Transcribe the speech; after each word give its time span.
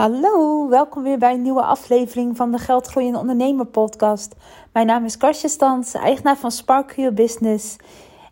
Hallo, 0.00 0.68
welkom 0.68 1.02
weer 1.02 1.18
bij 1.18 1.32
een 1.32 1.42
nieuwe 1.42 1.62
aflevering 1.62 2.36
van 2.36 2.50
de 2.50 2.58
Geldgroeiende 2.58 3.18
Ondernemer 3.18 3.66
podcast. 3.66 4.34
Mijn 4.72 4.86
naam 4.86 5.04
is 5.04 5.16
Karsje 5.16 5.48
Stans, 5.48 5.94
eigenaar 5.94 6.36
van 6.36 6.50
Spark 6.50 6.96
Your 6.96 7.14
Business. 7.14 7.76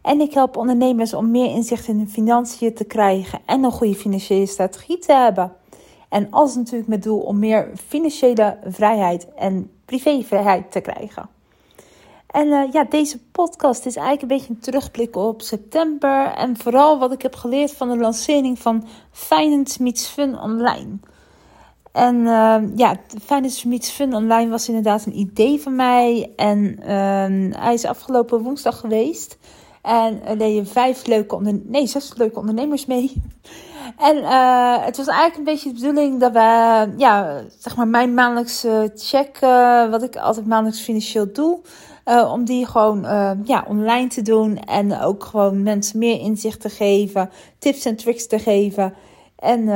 En 0.03 0.21
ik 0.21 0.35
help 0.35 0.57
ondernemers 0.57 1.15
om 1.15 1.31
meer 1.31 1.51
inzicht 1.51 1.89
in 1.89 1.97
hun 1.97 2.09
financiën 2.09 2.75
te 2.75 2.85
krijgen 2.85 3.41
en 3.47 3.65
een 3.65 3.71
goede 3.71 3.95
financiële 3.95 4.47
strategie 4.47 4.99
te 4.99 5.13
hebben. 5.13 5.53
En 6.09 6.31
alles 6.31 6.55
natuurlijk 6.55 6.89
met 6.89 7.03
doel 7.03 7.21
om 7.21 7.39
meer 7.39 7.71
financiële 7.87 8.59
vrijheid 8.65 9.35
en 9.35 9.71
privévrijheid 9.85 10.73
te 10.73 10.81
krijgen. 10.81 11.29
En 12.27 12.47
uh, 12.47 12.73
ja, 12.73 12.85
deze 12.85 13.19
podcast 13.33 13.87
is 13.87 13.97
eigenlijk 13.97 14.23
een 14.23 14.39
beetje 14.39 14.53
een 14.53 14.61
terugblik 14.61 15.17
op 15.17 15.43
september. 15.43 16.27
En 16.27 16.57
vooral 16.57 16.99
wat 16.99 17.13
ik 17.13 17.23
heb 17.23 17.35
geleerd 17.35 17.73
van 17.73 17.89
de 17.89 17.97
lancering 17.97 18.59
van 18.59 18.87
Finance 19.11 19.83
Meets 19.83 20.07
Fun 20.07 20.41
Online. 20.41 20.99
En 21.99 22.17
uh, 22.17 22.57
ja, 22.77 22.97
Finance 23.25 23.69
Meets 23.69 23.91
Fun 23.91 24.15
Online 24.15 24.51
was 24.51 24.69
inderdaad 24.69 25.07
een 25.07 25.19
idee 25.19 25.61
van 25.61 25.77
mij. 25.77 26.33
En 26.37 26.77
uh, 26.81 27.61
hij 27.61 27.75
is 27.75 27.85
afgelopen 27.85 28.43
woensdag 28.43 28.81
geweest. 28.81 29.39
En 29.83 30.25
er 30.25 30.39
deden 30.39 30.67
vijf 30.67 31.07
leuke, 31.07 31.35
onder 31.35 31.61
nee, 31.65 31.87
zes 31.87 32.13
leuke 32.17 32.39
ondernemers 32.39 32.87
mee. 32.87 33.13
En 33.99 34.17
uh, 34.17 34.85
het 34.85 34.97
was 34.97 35.07
eigenlijk 35.07 35.37
een 35.37 35.55
beetje 35.55 35.69
de 35.69 35.75
bedoeling 35.75 36.21
dat 36.21 36.33
we, 36.33 36.93
ja, 36.97 37.43
zeg 37.59 37.77
maar, 37.77 37.89
mijn 37.89 38.15
maandelijkse 38.15 38.93
check, 38.95 39.39
uh, 39.45 39.91
wat 39.91 40.03
ik 40.03 40.17
altijd 40.17 40.47
maandelijks 40.47 40.81
financieel 40.81 41.33
doe, 41.33 41.61
uh, 42.05 42.31
om 42.33 42.45
die 42.45 42.67
gewoon 42.67 43.01
ja, 43.45 43.65
online 43.69 44.09
te 44.09 44.23
doen. 44.23 44.59
En 44.59 45.01
ook 45.01 45.25
gewoon 45.25 45.63
mensen 45.63 45.99
meer 45.99 46.21
inzicht 46.21 46.61
te 46.61 46.69
geven, 46.69 47.31
tips 47.59 47.85
en 47.85 47.97
tricks 47.97 48.27
te 48.27 48.39
geven. 48.39 48.95
En 49.37 49.69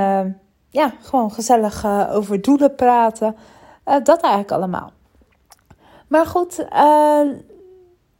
ja, 0.72 0.92
gewoon 1.00 1.32
gezellig 1.32 1.84
uh, 1.84 2.10
over 2.12 2.42
doelen 2.42 2.74
praten. 2.74 3.36
Uh, 3.86 3.94
dat 4.02 4.20
eigenlijk 4.20 4.52
allemaal. 4.52 4.92
Maar 6.08 6.26
goed, 6.26 6.66
uh, 6.72 7.20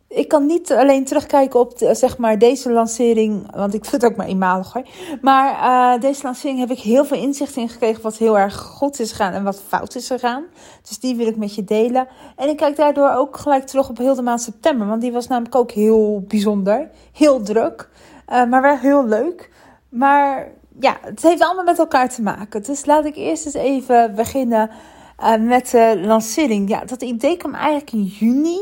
ik 0.08 0.28
kan 0.28 0.46
niet 0.46 0.72
alleen 0.72 1.04
terugkijken 1.04 1.60
op 1.60 1.72
zeg 1.77 2.18
maar 2.18 2.38
deze 2.38 2.72
lancering, 2.72 3.56
want 3.56 3.74
ik 3.74 3.84
vind 3.84 4.02
het 4.02 4.10
ook 4.10 4.16
maar 4.16 4.27
eenmalig 4.27 4.72
hoor. 4.72 4.86
Maar 5.20 6.00
deze 6.00 6.22
lancering 6.22 6.58
heb 6.58 6.70
ik 6.70 6.78
heel 6.78 7.04
veel 7.04 7.18
inzicht 7.18 7.56
in 7.56 7.68
gekregen 7.68 8.02
wat 8.02 8.16
heel 8.16 8.38
erg 8.38 8.56
goed 8.56 9.00
is 9.00 9.10
gegaan 9.10 9.32
en 9.32 9.44
wat 9.44 9.62
fout 9.66 9.94
is 9.94 10.06
gegaan. 10.06 10.44
Dus 10.88 10.98
die 10.98 11.16
wil 11.16 11.27
ik 11.27 11.36
met 11.36 11.55
je 11.55 11.64
delen. 11.64 12.08
En 12.36 12.48
ik 12.48 12.56
kijk 12.56 12.77
daardoor 12.77 13.10
ook 13.10 13.36
gelijk 13.36 13.66
terug 13.66 13.88
op 13.88 13.98
heel 13.98 14.14
de 14.14 14.22
maand 14.22 14.42
september, 14.42 14.86
want 14.86 15.00
die 15.00 15.12
was 15.12 15.27
namelijk 15.27 15.55
ook 15.55 15.70
heel 15.70 16.24
bijzonder, 16.28 16.90
heel 17.12 17.42
druk, 17.42 17.88
maar 18.27 18.62
wel 18.62 18.77
heel 18.77 19.06
leuk. 19.06 19.50
Maar 19.88 20.52
ja, 20.80 20.96
het 21.00 21.22
heeft 21.22 21.42
allemaal 21.42 21.64
met 21.64 21.78
elkaar 21.78 22.08
te 22.08 22.22
maken. 22.22 22.62
Dus 22.62 22.84
laat 22.84 23.04
ik 23.04 23.16
eerst 23.16 23.44
eens 23.44 23.54
even 23.54 24.14
beginnen 24.14 24.70
uh, 25.20 25.36
met 25.36 25.70
de 25.70 26.00
lancering. 26.04 26.68
Ja, 26.68 26.84
dat 26.84 27.02
idee 27.02 27.36
kwam 27.36 27.54
eigenlijk 27.54 27.92
in 27.92 28.04
juni. 28.04 28.60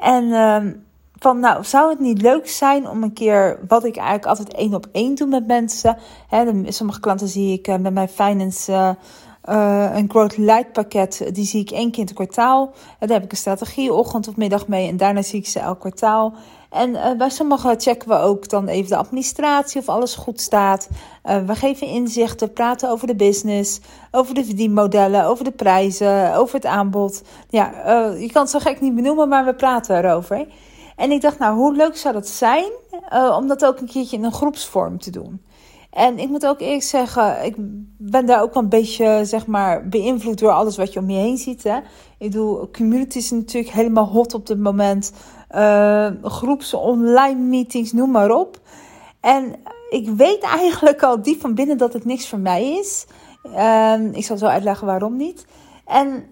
En 0.00 0.24
uh, 0.24 0.56
van, 1.18 1.40
nou, 1.40 1.64
zou 1.64 1.90
het 1.90 2.00
niet 2.00 2.22
leuk 2.22 2.48
zijn 2.48 2.88
om 2.88 3.02
een 3.02 3.12
keer, 3.12 3.58
wat 3.68 3.84
ik 3.84 3.96
eigenlijk 3.96 4.26
altijd 4.26 4.52
één 4.52 4.74
op 4.74 4.86
één 4.92 5.14
doe 5.14 5.28
met 5.28 5.46
mensen. 5.46 5.96
Hè, 6.28 6.72
sommige 6.72 7.00
klanten 7.00 7.28
zie 7.28 7.52
ik 7.52 7.68
uh, 7.68 7.76
met 7.76 7.92
mijn 7.92 8.08
finance 8.08 8.96
uh, 9.48 9.90
een 9.94 10.10
growth 10.10 10.36
light 10.36 10.72
pakket, 10.72 11.30
die 11.32 11.44
zie 11.44 11.60
ik 11.60 11.70
één 11.70 11.90
keer 11.90 12.00
in 12.00 12.04
het 12.04 12.14
kwartaal. 12.14 12.72
En 12.98 13.06
daar 13.06 13.16
heb 13.16 13.24
ik 13.24 13.30
een 13.30 13.36
strategie 13.36 13.92
ochtend 13.92 14.28
of 14.28 14.36
middag 14.36 14.68
mee 14.68 14.88
en 14.88 14.96
daarna 14.96 15.22
zie 15.22 15.38
ik 15.38 15.46
ze 15.46 15.58
elk 15.58 15.80
kwartaal. 15.80 16.34
En 16.70 16.90
uh, 16.90 17.12
bij 17.12 17.30
sommigen 17.30 17.80
checken 17.80 18.08
we 18.08 18.14
ook 18.14 18.48
dan 18.48 18.68
even 18.68 18.90
de 18.90 18.96
administratie 18.96 19.80
of 19.80 19.88
alles 19.88 20.14
goed 20.14 20.40
staat. 20.40 20.88
Uh, 21.24 21.44
we 21.46 21.54
geven 21.54 21.86
inzichten, 21.86 22.52
praten 22.52 22.90
over 22.90 23.06
de 23.06 23.16
business, 23.16 23.80
over 24.10 24.34
de 24.34 24.44
verdienmodellen, 24.44 25.24
over 25.24 25.44
de 25.44 25.50
prijzen, 25.50 26.34
over 26.34 26.54
het 26.54 26.66
aanbod. 26.66 27.22
Ja, 27.48 27.72
uh, 27.86 28.20
je 28.20 28.32
kan 28.32 28.42
het 28.42 28.50
zo 28.50 28.58
gek 28.58 28.80
niet 28.80 28.94
benoemen, 28.94 29.28
maar 29.28 29.44
we 29.44 29.54
praten 29.54 30.04
erover. 30.04 30.46
En 30.96 31.10
ik 31.10 31.20
dacht, 31.20 31.38
nou, 31.38 31.56
hoe 31.56 31.76
leuk 31.76 31.96
zou 31.96 32.14
dat 32.14 32.28
zijn 32.28 32.70
om 33.36 33.48
dat 33.48 33.64
ook 33.64 33.80
een 33.80 33.86
keertje 33.86 34.16
in 34.16 34.24
een 34.24 34.32
groepsvorm 34.32 34.98
te 34.98 35.10
doen? 35.10 35.42
En 35.90 36.18
ik 36.18 36.28
moet 36.28 36.46
ook 36.46 36.60
eerlijk 36.60 36.82
zeggen, 36.82 37.44
ik 37.44 37.54
ben 37.98 38.26
daar 38.26 38.42
ook 38.42 38.54
wel 38.54 38.62
een 38.62 38.68
beetje, 38.68 39.20
zeg 39.24 39.46
maar, 39.46 39.88
beïnvloed 39.88 40.38
door 40.38 40.52
alles 40.52 40.76
wat 40.76 40.92
je 40.92 40.98
om 41.00 41.10
je 41.10 41.18
heen 41.18 41.38
ziet. 41.38 41.62
Hè? 41.62 41.76
Ik 42.18 42.30
bedoel, 42.30 42.70
community 42.70 43.18
is 43.18 43.30
natuurlijk 43.30 43.74
helemaal 43.74 44.06
hot 44.06 44.34
op 44.34 44.46
dit 44.46 44.58
moment. 44.58 45.12
Uh, 45.54 46.06
groeps, 46.22 46.74
online 46.74 47.40
meetings, 47.40 47.92
noem 47.92 48.10
maar 48.10 48.30
op. 48.30 48.60
En 49.20 49.54
ik 49.90 50.08
weet 50.08 50.42
eigenlijk 50.42 51.02
al 51.02 51.22
diep 51.22 51.40
van 51.40 51.54
binnen 51.54 51.78
dat 51.78 51.92
het 51.92 52.04
niks 52.04 52.28
voor 52.28 52.38
mij 52.38 52.78
is. 52.78 53.06
Uh, 53.44 54.12
ik 54.12 54.24
zal 54.24 54.36
zo 54.36 54.46
uitleggen 54.46 54.86
waarom 54.86 55.16
niet. 55.16 55.46
En 55.86 56.24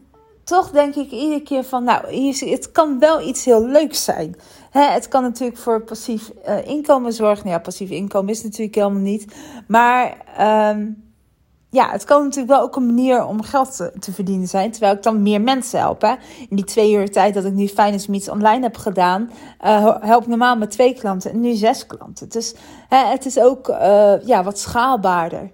toch 0.49 0.71
denk 0.71 0.95
ik 0.95 1.11
iedere 1.11 1.43
keer 1.43 1.65
van, 1.65 1.85
nou, 1.85 2.31
het 2.51 2.73
kan 2.73 2.99
wel 2.99 3.29
iets 3.29 3.45
heel 3.45 3.67
leuks 3.67 4.05
zijn. 4.05 4.37
het 4.71 5.09
kan 5.09 5.23
natuurlijk 5.23 5.59
voor 5.59 5.83
passief 5.83 6.31
uh, 6.49 6.67
inkomen 6.67 7.13
zorgen. 7.13 7.45
Nou 7.45 7.57
ja, 7.57 7.63
passief 7.63 7.91
inkomen 7.91 8.31
is 8.31 8.43
natuurlijk 8.43 8.75
helemaal 8.75 9.01
niet. 9.01 9.35
Maar 9.67 10.17
um, 10.71 11.09
ja, 11.71 11.91
het 11.91 12.05
kan 12.05 12.23
natuurlijk 12.23 12.53
wel 12.53 12.63
ook 12.63 12.77
een 12.77 12.87
manier 12.87 13.25
om 13.25 13.43
geld 13.43 13.77
te, 13.77 14.13
verdienen 14.13 14.49
zijn. 14.49 14.71
Terwijl 14.71 14.95
ik 14.95 15.03
dan 15.03 15.23
meer 15.23 15.41
mensen 15.41 15.79
help. 15.79 16.03
Hè. 16.03 16.15
In 16.49 16.57
die 16.57 16.65
twee 16.65 16.93
uur 16.93 17.11
tijd 17.11 17.35
dat 17.35 17.45
ik 17.45 17.53
nu 17.53 17.69
Finance 17.69 18.11
Meets 18.11 18.29
online 18.29 18.63
heb 18.63 18.77
gedaan, 18.77 19.31
uh, 19.65 19.97
help 20.01 20.23
ik 20.23 20.29
normaal 20.29 20.57
met 20.57 20.71
twee 20.71 20.95
klanten 20.95 21.31
en 21.31 21.41
nu 21.41 21.55
zes 21.55 21.87
klanten. 21.87 22.29
Dus 22.29 22.55
het 22.89 23.27
is 23.27 23.39
ook 23.39 23.69
uh, 23.69 24.13
ja, 24.25 24.43
wat 24.43 24.59
schaalbaarder. 24.59 25.51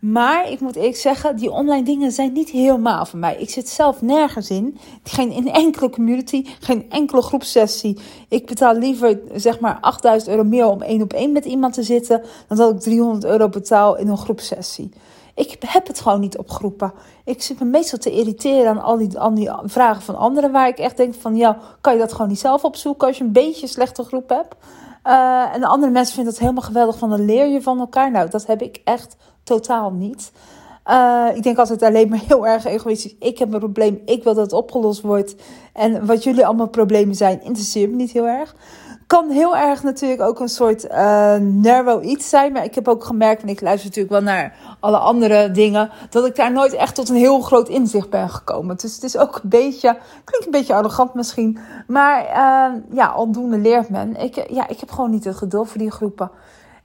Maar 0.00 0.50
ik 0.50 0.60
moet 0.60 0.76
eerlijk 0.76 0.96
zeggen, 0.96 1.36
die 1.36 1.50
online 1.50 1.84
dingen 1.84 2.12
zijn 2.12 2.32
niet 2.32 2.50
helemaal 2.50 3.06
voor 3.06 3.18
mij. 3.18 3.36
Ik 3.36 3.50
zit 3.50 3.68
zelf 3.68 4.02
nergens 4.02 4.50
in. 4.50 4.78
Geen 5.02 5.50
enkele 5.50 5.90
community, 5.90 6.46
geen 6.60 6.90
enkele 6.90 7.22
groepsessie. 7.22 7.98
Ik 8.28 8.46
betaal 8.46 8.74
liever 8.74 9.20
zeg 9.34 9.60
maar 9.60 9.78
8000 9.80 10.30
euro 10.30 10.44
meer 10.44 10.66
om 10.66 10.82
één 10.82 11.02
op 11.02 11.12
één 11.12 11.32
met 11.32 11.44
iemand 11.44 11.74
te 11.74 11.82
zitten, 11.82 12.22
dan 12.48 12.56
dat 12.56 12.74
ik 12.74 12.80
300 12.80 13.24
euro 13.24 13.48
betaal 13.48 13.96
in 13.96 14.08
een 14.08 14.18
groepsessie. 14.18 14.90
Ik 15.34 15.56
heb 15.66 15.86
het 15.86 16.00
gewoon 16.00 16.20
niet 16.20 16.38
op 16.38 16.50
groepen. 16.50 16.92
Ik 17.24 17.42
zit 17.42 17.58
me 17.58 17.64
meestal 17.64 17.98
te 17.98 18.10
irriteren 18.10 18.68
aan 18.68 18.82
al 18.82 18.96
die, 18.96 19.18
al 19.18 19.34
die 19.34 19.50
vragen 19.64 20.02
van 20.02 20.16
anderen. 20.16 20.52
Waar 20.52 20.68
ik 20.68 20.78
echt 20.78 20.96
denk 20.96 21.14
van, 21.14 21.36
ja, 21.36 21.58
kan 21.80 21.92
je 21.92 21.98
dat 21.98 22.12
gewoon 22.12 22.28
niet 22.28 22.38
zelf 22.38 22.64
opzoeken 22.64 23.06
als 23.06 23.18
je 23.18 23.24
een 23.24 23.32
beetje 23.32 23.62
een 23.62 23.68
slechte 23.68 24.02
groep 24.02 24.28
hebt? 24.28 24.54
Uh, 25.06 25.54
en 25.54 25.60
de 25.60 25.66
andere 25.66 25.92
mensen 25.92 26.14
vinden 26.14 26.32
dat 26.32 26.42
helemaal 26.42 26.62
geweldig, 26.62 26.98
van 26.98 27.10
dan 27.10 27.24
leer 27.24 27.46
je 27.46 27.62
van 27.62 27.78
elkaar. 27.78 28.10
Nou, 28.10 28.30
dat 28.30 28.46
heb 28.46 28.62
ik 28.62 28.80
echt 28.84 29.16
totaal 29.46 29.90
niet. 29.90 30.32
Uh, 30.90 31.26
ik 31.34 31.42
denk 31.42 31.58
altijd 31.58 31.82
alleen 31.82 32.08
maar 32.08 32.20
heel 32.26 32.46
erg 32.46 32.64
egoïstisch. 32.64 33.14
Ik 33.18 33.38
heb 33.38 33.52
een 33.52 33.58
probleem, 33.58 34.02
ik 34.04 34.24
wil 34.24 34.34
dat 34.34 34.44
het 34.44 34.52
opgelost 34.52 35.00
wordt. 35.00 35.34
En 35.72 36.06
wat 36.06 36.24
jullie 36.24 36.46
allemaal 36.46 36.68
problemen 36.68 37.14
zijn, 37.14 37.42
interesseert 37.42 37.90
me 37.90 37.96
niet 37.96 38.10
heel 38.10 38.26
erg. 38.26 38.54
Kan 39.06 39.30
heel 39.30 39.56
erg 39.56 39.82
natuurlijk 39.82 40.20
ook 40.20 40.40
een 40.40 40.48
soort 40.48 40.84
uh, 40.84 41.36
narrow 41.36 42.04
iets 42.04 42.28
zijn. 42.28 42.52
Maar 42.52 42.64
ik 42.64 42.74
heb 42.74 42.88
ook 42.88 43.04
gemerkt, 43.04 43.42
en 43.42 43.48
ik 43.48 43.60
luister 43.60 43.86
natuurlijk 43.88 44.14
wel 44.14 44.34
naar 44.34 44.76
alle 44.80 44.98
andere 44.98 45.50
dingen, 45.50 45.90
dat 46.10 46.26
ik 46.26 46.36
daar 46.36 46.52
nooit 46.52 46.72
echt 46.72 46.94
tot 46.94 47.08
een 47.08 47.16
heel 47.16 47.40
groot 47.40 47.68
inzicht 47.68 48.10
ben 48.10 48.28
gekomen. 48.28 48.76
Dus 48.76 48.94
het 48.94 49.04
is 49.04 49.16
ook 49.16 49.40
een 49.42 49.48
beetje, 49.48 49.98
klinkt 50.24 50.46
een 50.46 50.52
beetje 50.52 50.74
arrogant 50.74 51.14
misschien. 51.14 51.58
Maar 51.86 52.22
uh, 52.22 52.96
ja, 52.96 53.06
aldoende 53.06 53.58
leert 53.58 53.88
men. 53.88 54.16
Ik, 54.16 54.50
ja, 54.50 54.68
ik 54.68 54.80
heb 54.80 54.90
gewoon 54.90 55.10
niet 55.10 55.24
het 55.24 55.36
geduld 55.36 55.68
voor 55.68 55.78
die 55.78 55.90
groepen. 55.90 56.30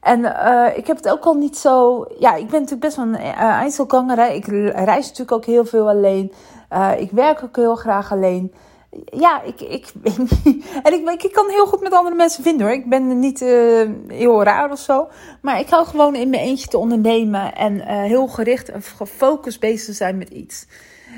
En 0.02 0.20
uh, 0.20 0.68
ik 0.76 0.88
heb 0.88 0.98
het 0.98 1.10
ook 1.10 1.24
al 1.24 1.34
niet 1.34 1.58
zo. 1.58 2.06
Ja, 2.20 2.36
ik 2.36 2.48
ben 2.48 2.62
natuurlijk 2.62 2.82
best 2.82 2.96
wel 2.96 3.06
een 3.06 4.20
uh. 4.20 4.36
Ik 4.36 4.46
reis 4.76 5.08
natuurlijk 5.08 5.32
ook 5.32 5.46
heel 5.46 5.66
veel 5.66 5.90
alleen. 5.90 6.32
Uh, 6.74 6.92
ik 6.98 7.12
werk 7.12 7.44
ook 7.44 7.56
heel 7.56 7.76
graag 7.76 8.12
alleen. 8.12 8.54
Ja, 9.06 9.42
ik, 9.42 9.62
ik 9.62 9.92
En 10.84 10.94
ik, 10.94 11.24
ik 11.24 11.32
kan 11.32 11.50
heel 11.50 11.66
goed 11.66 11.82
met 11.82 11.94
andere 11.94 12.16
mensen 12.16 12.44
vinden 12.44 12.66
hoor. 12.66 12.76
Ik 12.76 12.90
ben 12.90 13.20
niet 13.20 13.40
heel 14.08 14.44
raar 14.44 14.72
of 14.72 14.80
zo. 14.80 15.08
Maar 15.42 15.60
ik 15.60 15.70
hou 15.70 15.86
gewoon 15.86 16.16
in 16.16 16.30
mijn 16.30 16.44
eentje 16.44 16.68
te 16.68 16.78
ondernemen. 16.78 17.56
En 17.56 17.80
heel 17.82 18.28
gericht 18.28 18.70
en 18.70 18.82
gefocust 18.82 19.60
bezig 19.60 19.96
zijn 19.96 20.18
met 20.18 20.30
iets. 20.30 20.68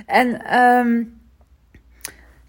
En. 0.06 0.60
Um, 0.60 1.22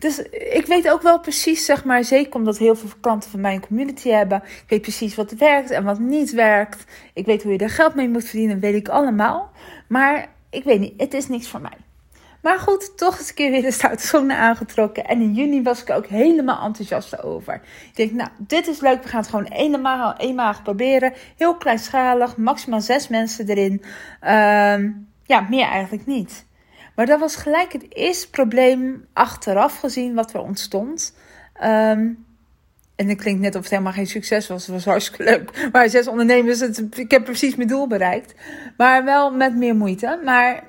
dus 0.04 0.18
ik 0.32 0.66
weet 0.66 0.90
ook 0.90 1.02
wel 1.02 1.20
precies, 1.20 1.64
zeg 1.64 1.84
maar, 1.84 2.04
zeker 2.04 2.34
omdat 2.34 2.58
heel 2.58 2.74
veel 2.74 2.88
klanten 3.00 3.30
van 3.30 3.40
mijn 3.40 3.60
community 3.60 4.08
hebben. 4.08 4.42
Ik 4.44 4.64
weet 4.68 4.82
precies 4.82 5.14
wat 5.14 5.30
werkt 5.30 5.70
en 5.70 5.84
wat 5.84 5.98
niet 5.98 6.32
werkt. 6.32 6.84
Ik 7.14 7.26
weet 7.26 7.42
hoe 7.42 7.52
je 7.52 7.58
er 7.58 7.70
geld 7.70 7.94
mee 7.94 8.08
moet 8.08 8.24
verdienen, 8.24 8.60
weet 8.60 8.74
ik 8.74 8.88
allemaal. 8.88 9.50
Maar 9.88 10.28
ik 10.50 10.64
weet 10.64 10.80
niet, 10.80 10.94
het 10.96 11.14
is 11.14 11.28
niks 11.28 11.48
voor 11.48 11.60
mij. 11.60 11.76
Maar 12.42 12.58
goed, 12.58 12.96
toch 12.96 13.18
eens 13.18 13.28
een 13.28 13.34
keer 13.34 13.50
weer 13.50 13.62
de 13.62 13.70
stoute 13.70 14.34
aangetrokken. 14.34 15.04
En 15.04 15.20
in 15.20 15.34
juni 15.34 15.62
was 15.62 15.82
ik 15.82 15.90
ook 15.90 16.06
helemaal 16.06 16.64
enthousiast 16.64 17.22
over. 17.22 17.54
Ik 17.88 17.96
denk, 17.96 18.12
nou, 18.12 18.28
dit 18.38 18.66
is 18.66 18.80
leuk. 18.80 19.02
We 19.02 19.08
gaan 19.08 19.20
het 19.20 19.30
gewoon 19.30 19.46
eenmaal, 19.46 20.16
eenmaal 20.16 20.54
proberen. 20.62 21.12
Heel 21.36 21.56
kleinschalig, 21.56 22.36
maximaal 22.36 22.80
zes 22.80 23.08
mensen 23.08 23.48
erin. 23.48 23.72
Um, 23.72 25.08
ja, 25.22 25.46
meer 25.50 25.66
eigenlijk 25.66 26.06
niet. 26.06 26.46
Maar 26.94 27.06
dat 27.06 27.20
was 27.20 27.36
gelijk 27.36 27.72
het 27.72 27.94
eerste 27.94 28.30
probleem 28.30 29.06
achteraf 29.12 29.78
gezien 29.78 30.14
wat 30.14 30.32
er 30.32 30.40
ontstond. 30.40 31.14
Um, 31.62 32.24
en 32.96 33.08
het 33.08 33.18
klinkt 33.18 33.40
net 33.40 33.54
of 33.54 33.60
het 33.60 33.70
helemaal 33.70 33.92
geen 33.92 34.06
succes 34.06 34.48
was. 34.48 34.66
Het 34.66 34.74
was 34.74 34.84
hartstikke 34.84 35.24
leuk. 35.24 35.50
Maar 35.72 35.88
zes 35.88 36.08
ondernemers, 36.08 36.60
ik 36.90 37.10
heb 37.10 37.24
precies 37.24 37.54
mijn 37.54 37.68
doel 37.68 37.86
bereikt. 37.86 38.34
Maar 38.76 39.04
wel 39.04 39.30
met 39.30 39.56
meer 39.56 39.76
moeite. 39.76 40.20
Maar 40.24 40.62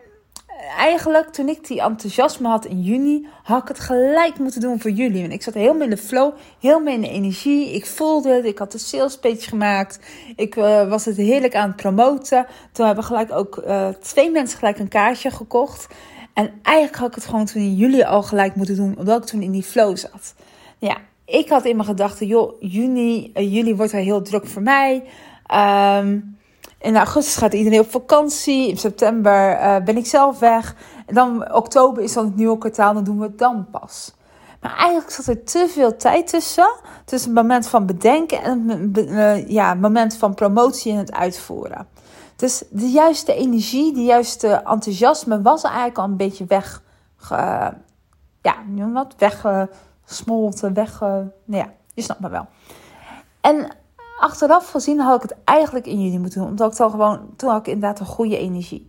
eigenlijk, 0.78 1.30
toen 1.30 1.50
ik 1.50 1.68
die 1.68 1.82
enthousiasme 1.82 2.48
had 2.48 2.66
in 2.66 2.82
juni, 2.82 3.28
had 3.44 3.62
ik 3.62 3.68
het 3.68 3.80
gelijk 3.80 4.40
moeten 4.40 4.62
doen 4.62 4.82
voor 4.82 4.92
jullie. 4.92 5.22
Want 5.22 5.34
ik 5.34 5.44
zat 5.44 5.54
helemaal 5.54 5.82
in 5.82 5.90
de 5.90 5.98
flow, 5.98 6.34
helemaal 6.60 6.94
in 6.94 7.02
de 7.02 7.10
energie. 7.10 7.74
Ik 7.74 7.86
voelde 7.86 8.34
het, 8.34 8.46
ik 8.46 8.58
had 8.58 8.72
de 8.72 8.78
sales 8.78 9.20
page 9.20 9.42
gemaakt. 9.42 10.00
Ik 10.36 10.56
uh, 10.56 10.90
was 10.90 11.06
het 11.06 11.18
heerlijk 11.18 11.56
aan 11.56 11.68
het 11.68 11.76
promoten. 11.76 12.46
Toen 12.72 12.86
hebben 12.86 13.04
gelijk 13.04 13.32
ook 13.32 13.64
uh, 13.68 13.88
twee 13.88 14.32
mensen 14.32 14.58
gelijk 14.58 14.80
een 14.80 14.88
kaartje 14.88 15.32
gekocht. 15.32 15.88
En 16.36 16.52
eigenlijk 16.62 16.98
had 16.98 17.08
ik 17.08 17.16
het 17.16 17.26
gewoon 17.26 17.46
toen 17.46 17.62
in 17.62 17.76
juli 17.76 18.04
al 18.04 18.24
gelijk 18.24 18.56
moeten 18.56 18.76
doen, 18.76 18.96
omdat 18.98 19.22
ik 19.22 19.28
toen 19.28 19.42
in 19.42 19.52
die 19.52 19.64
flow 19.64 19.98
zat. 19.98 20.36
Ja, 20.78 20.98
ik 21.26 21.50
had 21.50 21.66
in 21.66 21.76
mijn 21.76 21.88
gedachten, 21.88 22.28
joh, 22.28 22.54
juni, 22.60 23.32
uh, 23.34 23.54
juli 23.54 23.76
wordt 23.76 23.92
er 23.92 24.00
heel 24.00 24.22
druk 24.22 24.48
voor 24.48 24.62
mij. 24.62 25.04
Um, 26.00 26.38
in 26.80 26.98
augustus 26.98 27.36
gaat 27.36 27.54
iedereen 27.54 27.80
op 27.80 27.92
vakantie. 27.92 28.70
In 28.70 28.78
september 28.78 29.52
uh, 29.52 29.78
ben 29.86 29.98
ik 29.98 30.06
zelf 30.06 30.40
weg. 30.40 30.76
En 31.06 31.16
dan 31.16 31.54
oktober 31.54 32.04
is 32.04 32.14
dan 32.14 32.26
het 32.26 32.36
nieuwe 32.36 32.58
kwartaal. 32.58 32.94
Dan 32.94 33.04
doen 33.04 33.18
we 33.18 33.24
het 33.24 33.38
dan 33.38 33.68
pas. 33.72 34.14
Maar 34.62 34.76
eigenlijk 34.76 35.12
zat 35.12 35.28
er 35.28 35.44
te 35.44 35.68
veel 35.70 35.96
tijd 35.96 36.28
tussen. 36.28 36.70
Tussen 37.06 37.30
het 37.30 37.42
moment 37.42 37.68
van 37.68 37.86
bedenken 37.86 38.44
en 38.44 38.70
het 38.94 39.44
ja, 39.48 39.74
moment 39.74 40.18
van 40.18 40.34
promotie 40.34 40.92
en 40.92 40.98
het 40.98 41.14
uitvoeren. 41.14 41.88
Dus 42.36 42.64
de 42.70 42.90
juiste 42.90 43.34
energie, 43.34 43.94
de 43.94 44.04
juiste 44.04 44.48
enthousiasme 44.48 45.42
was 45.42 45.64
eigenlijk 45.64 45.98
al 45.98 46.04
een 46.04 46.18
beetje 46.18 46.46
weg. 46.46 46.84
Uh, 47.32 47.68
ja, 48.42 48.56
wat? 48.94 49.16
Weggesmolten, 49.18 50.74
weg. 50.74 51.00
nou 51.00 51.32
ja, 51.46 51.70
je 51.94 52.02
snapt 52.02 52.20
me 52.20 52.30
wel. 52.30 52.48
En 53.42 53.68
achteraf 54.20 54.72
gezien 54.72 55.00
had 55.00 55.24
ik 55.24 55.30
het 55.30 55.38
eigenlijk 55.44 55.86
in 55.86 56.02
juni 56.02 56.20
moeten 56.20 56.40
doen. 56.40 56.50
Omdat 56.50 56.72
ik 56.72 56.78
dan 56.78 56.90
gewoon, 56.90 57.20
toen 57.36 57.50
had 57.50 57.60
ik 57.60 57.68
inderdaad 57.68 58.00
een 58.00 58.06
goede 58.06 58.38
energie. 58.38 58.88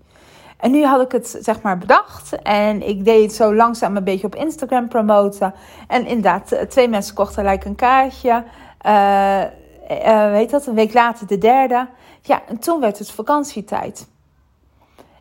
En 0.56 0.70
nu 0.70 0.84
had 0.84 1.00
ik 1.00 1.12
het 1.12 1.38
zeg 1.40 1.62
maar 1.62 1.78
bedacht. 1.78 2.42
En 2.42 2.88
ik 2.88 3.04
deed 3.04 3.22
het 3.22 3.34
zo 3.34 3.54
langzaam 3.54 3.96
een 3.96 4.04
beetje 4.04 4.26
op 4.26 4.34
Instagram 4.34 4.88
promoten. 4.88 5.54
En 5.88 6.06
inderdaad, 6.06 6.52
eh, 6.52 6.62
twee 6.62 6.88
mensen 6.88 7.14
kochten 7.14 7.34
gelijk 7.34 7.64
een 7.64 7.74
kaartje. 7.74 8.44
Uh, 8.86 9.42
uh, 9.90 10.30
weet 10.30 10.50
dat, 10.50 10.66
een 10.66 10.74
week 10.74 10.94
later 10.94 11.26
de 11.26 11.38
derde. 11.38 11.86
Ja, 12.26 12.46
en 12.46 12.58
toen 12.58 12.80
werd 12.80 12.98
het 12.98 13.10
vakantietijd. 13.10 14.08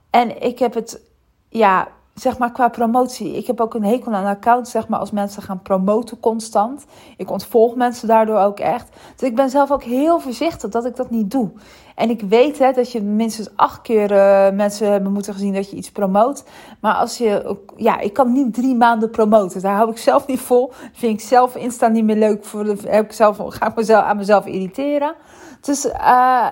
En 0.10 0.42
ik 0.42 0.60
heb 0.60 0.74
het, 0.74 1.02
ja, 1.50 1.92
zeg 2.16 2.38
maar 2.38 2.52
qua 2.52 2.68
promotie. 2.68 3.36
Ik 3.36 3.48
heb 3.48 3.62
ook 3.62 3.74
een 3.74 3.84
hekel 3.84 4.14
aan 4.14 4.26
account, 4.26 4.68
zeg 4.68 4.88
maar, 4.88 5.00
als 5.00 5.12
mensen 5.12 5.42
gaan 5.42 5.62
promoten 5.62 6.20
constant. 6.20 6.86
Ik 7.18 7.32
ontvolg 7.32 7.76
mensen 7.76 8.08
daardoor 8.08 8.40
ook 8.40 8.60
echt. 8.60 8.90
Dus 9.16 9.30
ik 9.30 9.36
ben 9.36 9.50
zelf 9.50 9.72
ook 9.72 9.84
heel 9.84 10.20
voorzichtig 10.20 10.70
dat 10.70 10.86
ik 10.86 10.96
dat 10.96 11.10
niet 11.10 11.32
doe. 11.32 11.52
En 11.96 12.10
ik 12.10 12.22
weet 12.22 12.60
hè, 12.60 12.72
dat 12.72 12.92
je 12.92 13.02
minstens 13.02 13.50
acht 13.56 13.82
keer 13.82 14.12
uh, 14.12 14.50
mensen 14.56 14.92
hebben 14.92 15.12
moeten 15.12 15.34
gezien 15.34 15.54
dat 15.54 15.70
je 15.70 15.76
iets 15.76 15.92
promoot. 15.92 16.44
Maar 16.80 16.94
als 16.94 17.18
je, 17.18 17.58
ja, 17.76 18.00
ik 18.00 18.14
kan 18.14 18.32
niet 18.32 18.54
drie 18.54 18.76
maanden 18.76 19.10
promoten. 19.10 19.62
Daar 19.62 19.76
hou 19.76 19.90
ik 19.90 19.98
zelf 19.98 20.28
niet 20.28 20.40
vol. 20.40 20.72
Vind 20.94 21.20
ik 21.20 21.28
zelf 21.28 21.56
Insta 21.56 21.88
niet 21.88 22.04
meer 22.04 22.16
leuk. 22.16 22.46
Voor 22.46 22.66
heb 22.66 23.06
ik 23.06 23.12
zelf, 23.12 23.38
ga 23.48 23.68
ik 23.68 23.76
mezelf, 23.76 24.04
aan 24.04 24.18
mezelf 24.18 24.46
irriteren. 24.46 25.16
Dus 25.62 25.86
uh, 25.86 25.92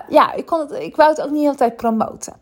ja, 0.08 0.32
ik, 0.34 0.46
kon 0.46 0.60
het, 0.60 0.72
ik 0.72 0.96
wou 0.96 1.10
het 1.10 1.22
ook 1.22 1.30
niet 1.30 1.48
altijd 1.48 1.76
promoten. 1.76 2.32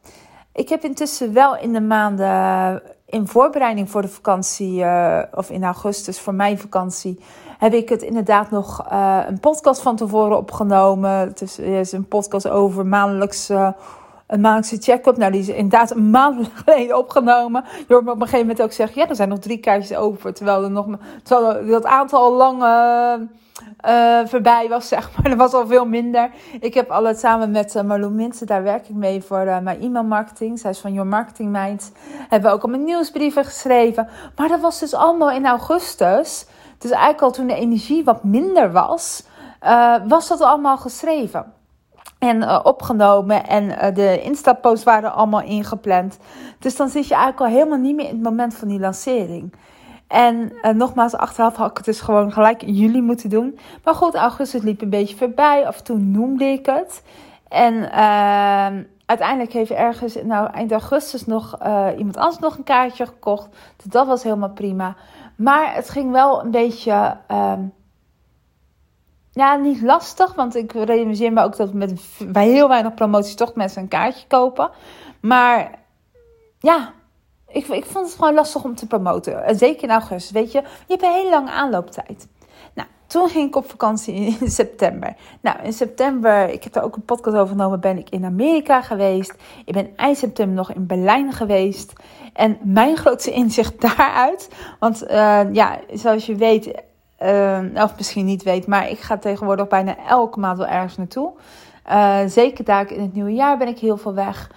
Ik 0.52 0.68
heb 0.68 0.84
intussen 0.84 1.32
wel 1.32 1.56
in 1.56 1.72
de 1.72 1.80
maanden 1.80 2.82
in 3.12 3.26
voorbereiding 3.26 3.90
voor 3.90 4.02
de 4.02 4.08
vakantie, 4.08 4.78
uh, 4.78 5.22
of 5.34 5.50
in 5.50 5.64
augustus 5.64 6.20
voor 6.20 6.34
mijn 6.34 6.58
vakantie, 6.58 7.18
heb 7.58 7.72
ik 7.72 7.88
het 7.88 8.02
inderdaad 8.02 8.50
nog 8.50 8.92
uh, 8.92 9.18
een 9.26 9.40
podcast 9.40 9.82
van 9.82 9.96
tevoren 9.96 10.36
opgenomen. 10.36 11.10
Het 11.10 11.58
is 11.58 11.92
een 11.92 12.08
podcast 12.08 12.48
over 12.48 12.86
maandelijks. 12.86 13.50
Een 14.32 14.40
maandelijkse 14.40 14.90
check-up. 14.90 15.16
Nou, 15.16 15.32
die 15.32 15.40
is 15.40 15.48
inderdaad 15.48 15.90
een 15.90 16.10
maand 16.10 16.48
geleden 16.64 16.98
opgenomen. 16.98 17.64
Je 17.86 17.92
hoort 17.92 18.04
me 18.04 18.10
op 18.10 18.16
een 18.16 18.22
gegeven 18.22 18.46
moment 18.46 18.62
ook 18.62 18.72
zeggen: 18.72 19.00
ja, 19.02 19.08
er 19.08 19.16
zijn 19.16 19.28
nog 19.28 19.38
drie 19.38 19.58
kaartjes 19.58 19.96
over. 19.96 20.34
Terwijl 20.34 20.62
er 20.62 20.70
nog 20.70 20.86
terwijl 21.22 21.66
dat 21.66 21.84
aantal 21.84 22.20
al 22.20 22.32
lang 22.32 22.62
uh, 22.62 24.26
voorbij 24.26 24.68
was, 24.68 24.88
zeg 24.94 25.10
maar. 25.16 25.30
Er 25.30 25.36
was 25.36 25.52
al 25.52 25.66
veel 25.66 25.86
minder. 25.86 26.30
Ik 26.60 26.74
heb 26.74 26.90
al 26.90 27.04
het 27.04 27.18
samen 27.18 27.50
met 27.50 27.74
uh, 27.74 27.82
Marloen 27.82 28.14
Minten, 28.14 28.46
daar 28.46 28.62
werk 28.62 28.88
ik 28.88 28.94
mee 28.94 29.22
voor 29.22 29.44
mijn 29.44 29.80
e-mailmarketing. 29.80 30.58
Zij 30.58 30.70
is 30.70 30.78
van 30.78 30.92
Your 30.92 31.08
Marketing 31.08 31.50
Mind. 31.50 31.92
Hebben 32.28 32.50
we 32.50 32.56
ook 32.56 32.62
al 32.62 32.68
mijn 32.68 32.84
nieuwsbrieven 32.84 33.44
geschreven. 33.44 34.08
Maar 34.36 34.48
dat 34.48 34.60
was 34.60 34.78
dus 34.78 34.94
allemaal 34.94 35.30
in 35.30 35.46
augustus. 35.46 36.46
Dus 36.78 36.90
eigenlijk 36.90 37.22
al 37.22 37.30
toen 37.30 37.46
de 37.46 37.54
energie 37.54 38.04
wat 38.04 38.24
minder 38.24 38.72
was, 38.72 39.24
was 40.06 40.28
dat 40.28 40.40
allemaal 40.40 40.76
geschreven. 40.78 41.52
En 42.18 42.64
opgenomen 42.64 43.46
en 43.46 43.94
de 43.94 44.20
Insta-posts 44.22 44.84
waren 44.84 45.12
allemaal 45.12 45.42
ingepland. 45.42 46.18
Dus 46.58 46.76
dan 46.76 46.88
zit 46.88 47.08
je 47.08 47.14
eigenlijk 47.14 47.42
al 47.42 47.58
helemaal 47.58 47.78
niet 47.78 47.96
meer 47.96 48.08
in 48.08 48.14
het 48.14 48.22
moment 48.22 48.54
van 48.54 48.68
die 48.68 48.80
lancering. 48.80 49.54
En 50.08 50.52
uh, 50.62 50.72
nogmaals, 50.72 51.14
achteraf 51.14 51.56
had 51.56 51.70
ik 51.70 51.76
het 51.76 51.86
dus 51.86 52.00
gewoon 52.00 52.32
gelijk 52.32 52.62
in 52.62 52.74
juli 52.74 53.00
moeten 53.00 53.30
doen. 53.30 53.58
Maar 53.84 53.94
goed, 53.94 54.14
augustus 54.14 54.62
liep 54.62 54.82
een 54.82 54.90
beetje 54.90 55.16
voorbij. 55.16 55.66
Af 55.66 55.78
en 55.78 55.84
toe 55.84 55.98
noemde 55.98 56.44
ik 56.44 56.66
het. 56.66 57.02
En 57.48 57.74
uh, 57.74 58.82
uiteindelijk 59.06 59.52
heeft 59.52 59.70
ergens, 59.70 60.18
nou 60.24 60.50
eind 60.50 60.72
augustus 60.72 61.26
nog 61.26 61.58
iemand 61.96 62.16
anders 62.16 62.38
nog 62.38 62.56
een 62.56 62.64
kaartje 62.64 63.06
gekocht. 63.06 63.48
Dus 63.76 63.84
dat 63.84 64.06
was 64.06 64.22
helemaal 64.22 64.50
prima. 64.50 64.96
Maar 65.36 65.74
het 65.74 65.90
ging 65.90 66.12
wel 66.12 66.44
een 66.44 66.50
beetje, 66.50 67.16
uh, 67.30 67.52
ja, 69.32 69.56
niet 69.56 69.82
lastig. 69.82 70.34
Want 70.34 70.56
ik 70.56 70.72
realiseer 70.72 71.32
me 71.32 71.42
ook 71.42 71.56
dat 71.56 71.72
met, 71.72 72.00
bij 72.26 72.48
heel 72.48 72.68
weinig 72.68 72.94
promoties 72.94 73.34
toch 73.34 73.54
mensen 73.54 73.82
een 73.82 73.88
kaartje 73.88 74.26
kopen. 74.26 74.70
Maar 75.20 75.78
ja, 76.58 76.92
ik, 77.48 77.66
ik 77.66 77.84
vond 77.84 78.06
het 78.06 78.14
gewoon 78.14 78.34
lastig 78.34 78.64
om 78.64 78.74
te 78.74 78.86
promoten. 78.86 79.44
En 79.44 79.56
zeker 79.56 79.82
in 79.82 79.90
augustus, 79.90 80.30
weet 80.30 80.52
je. 80.52 80.58
Je 80.60 80.66
hebt 80.86 81.02
een 81.02 81.12
hele 81.12 81.30
lange 81.30 81.50
aanlooptijd. 81.50 82.28
Nou, 82.74 82.88
toen 83.06 83.28
ging 83.28 83.48
ik 83.48 83.56
op 83.56 83.70
vakantie 83.70 84.14
in 84.14 84.50
september. 84.60 85.16
Nou, 85.40 85.62
in 85.62 85.72
september, 85.72 86.48
ik 86.48 86.64
heb 86.64 86.74
er 86.74 86.82
ook 86.82 86.96
een 86.96 87.04
podcast 87.04 87.36
over 87.36 87.56
genomen, 87.56 87.80
ben 87.80 87.98
ik 87.98 88.10
in 88.10 88.24
Amerika 88.24 88.82
geweest. 88.82 89.34
Ik 89.64 89.72
ben 89.72 89.96
eind 89.96 90.16
september 90.16 90.56
nog 90.56 90.72
in 90.72 90.86
Berlijn 90.86 91.32
geweest. 91.32 91.92
En 92.32 92.58
mijn 92.62 92.96
grootste 93.02 93.30
inzicht 93.30 93.80
daaruit, 93.80 94.48
want 94.78 95.02
uh, 95.02 95.40
ja, 95.52 95.78
zoals 95.92 96.26
je 96.26 96.34
weet, 96.34 96.82
uh, 97.24 97.82
of 97.82 97.96
misschien 97.96 98.24
niet 98.24 98.42
weet, 98.42 98.66
maar 98.66 98.88
ik 98.88 98.98
ga 98.98 99.18
tegenwoordig 99.18 99.68
bijna 99.68 99.96
elke 100.08 100.40
maand 100.40 100.58
wel 100.58 100.66
ergens 100.66 100.96
naartoe. 100.96 101.32
Uh, 101.90 102.18
zeker 102.26 102.64
daar 102.64 102.92
in 102.92 103.00
het 103.02 103.14
nieuwe 103.14 103.32
jaar 103.32 103.58
ben 103.58 103.68
ik 103.68 103.78
heel 103.78 103.96
veel 103.96 104.14
weg. 104.14 104.50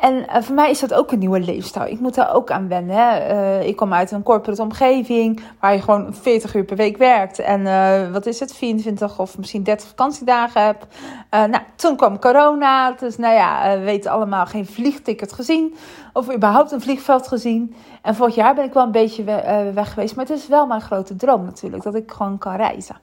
En 0.00 0.14
uh, 0.14 0.42
voor 0.42 0.54
mij 0.54 0.70
is 0.70 0.80
dat 0.80 0.94
ook 0.94 1.12
een 1.12 1.18
nieuwe 1.18 1.40
leefstijl. 1.40 1.86
Ik 1.86 2.00
moet 2.00 2.14
daar 2.14 2.34
ook 2.34 2.50
aan 2.50 2.68
wennen. 2.68 3.30
Uh, 3.30 3.66
ik 3.66 3.76
kom 3.76 3.92
uit 3.92 4.10
een 4.10 4.22
corporate 4.22 4.62
omgeving 4.62 5.40
waar 5.60 5.72
je 5.72 5.80
gewoon 5.80 6.14
40 6.14 6.54
uur 6.54 6.64
per 6.64 6.76
week 6.76 6.96
werkt. 6.96 7.38
En 7.38 7.60
uh, 7.60 8.12
wat 8.12 8.26
is 8.26 8.40
het, 8.40 8.54
24 8.54 9.18
of 9.18 9.38
misschien 9.38 9.62
30 9.62 9.88
vakantiedagen 9.88 10.62
hebt. 10.62 10.86
nou, 11.30 11.58
toen 11.76 11.96
kwam 11.96 12.18
corona. 12.18 12.92
Dus 12.92 13.16
nou 13.16 13.34
ja, 13.34 13.78
we 13.78 13.84
weten 13.84 14.10
allemaal 14.10 14.46
geen 14.46 14.66
vliegticket 14.66 15.32
gezien. 15.32 15.74
Of 16.12 16.34
überhaupt 16.34 16.72
een 16.72 16.80
vliegveld 16.80 17.28
gezien. 17.28 17.74
En 18.02 18.14
vorig 18.14 18.34
jaar 18.34 18.54
ben 18.54 18.64
ik 18.64 18.72
wel 18.72 18.84
een 18.84 18.90
beetje 18.90 19.24
we 19.24 19.70
weg 19.74 19.92
geweest. 19.92 20.16
Maar 20.16 20.26
het 20.26 20.36
is 20.36 20.48
wel 20.48 20.66
mijn 20.66 20.80
grote 20.80 21.16
droom 21.16 21.44
natuurlijk. 21.44 21.82
Dat 21.82 21.94
ik 21.94 22.10
gewoon 22.10 22.38
kan 22.38 22.56
reizen. 22.56 22.96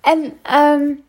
En... 0.00 0.32
Um, 0.54 1.08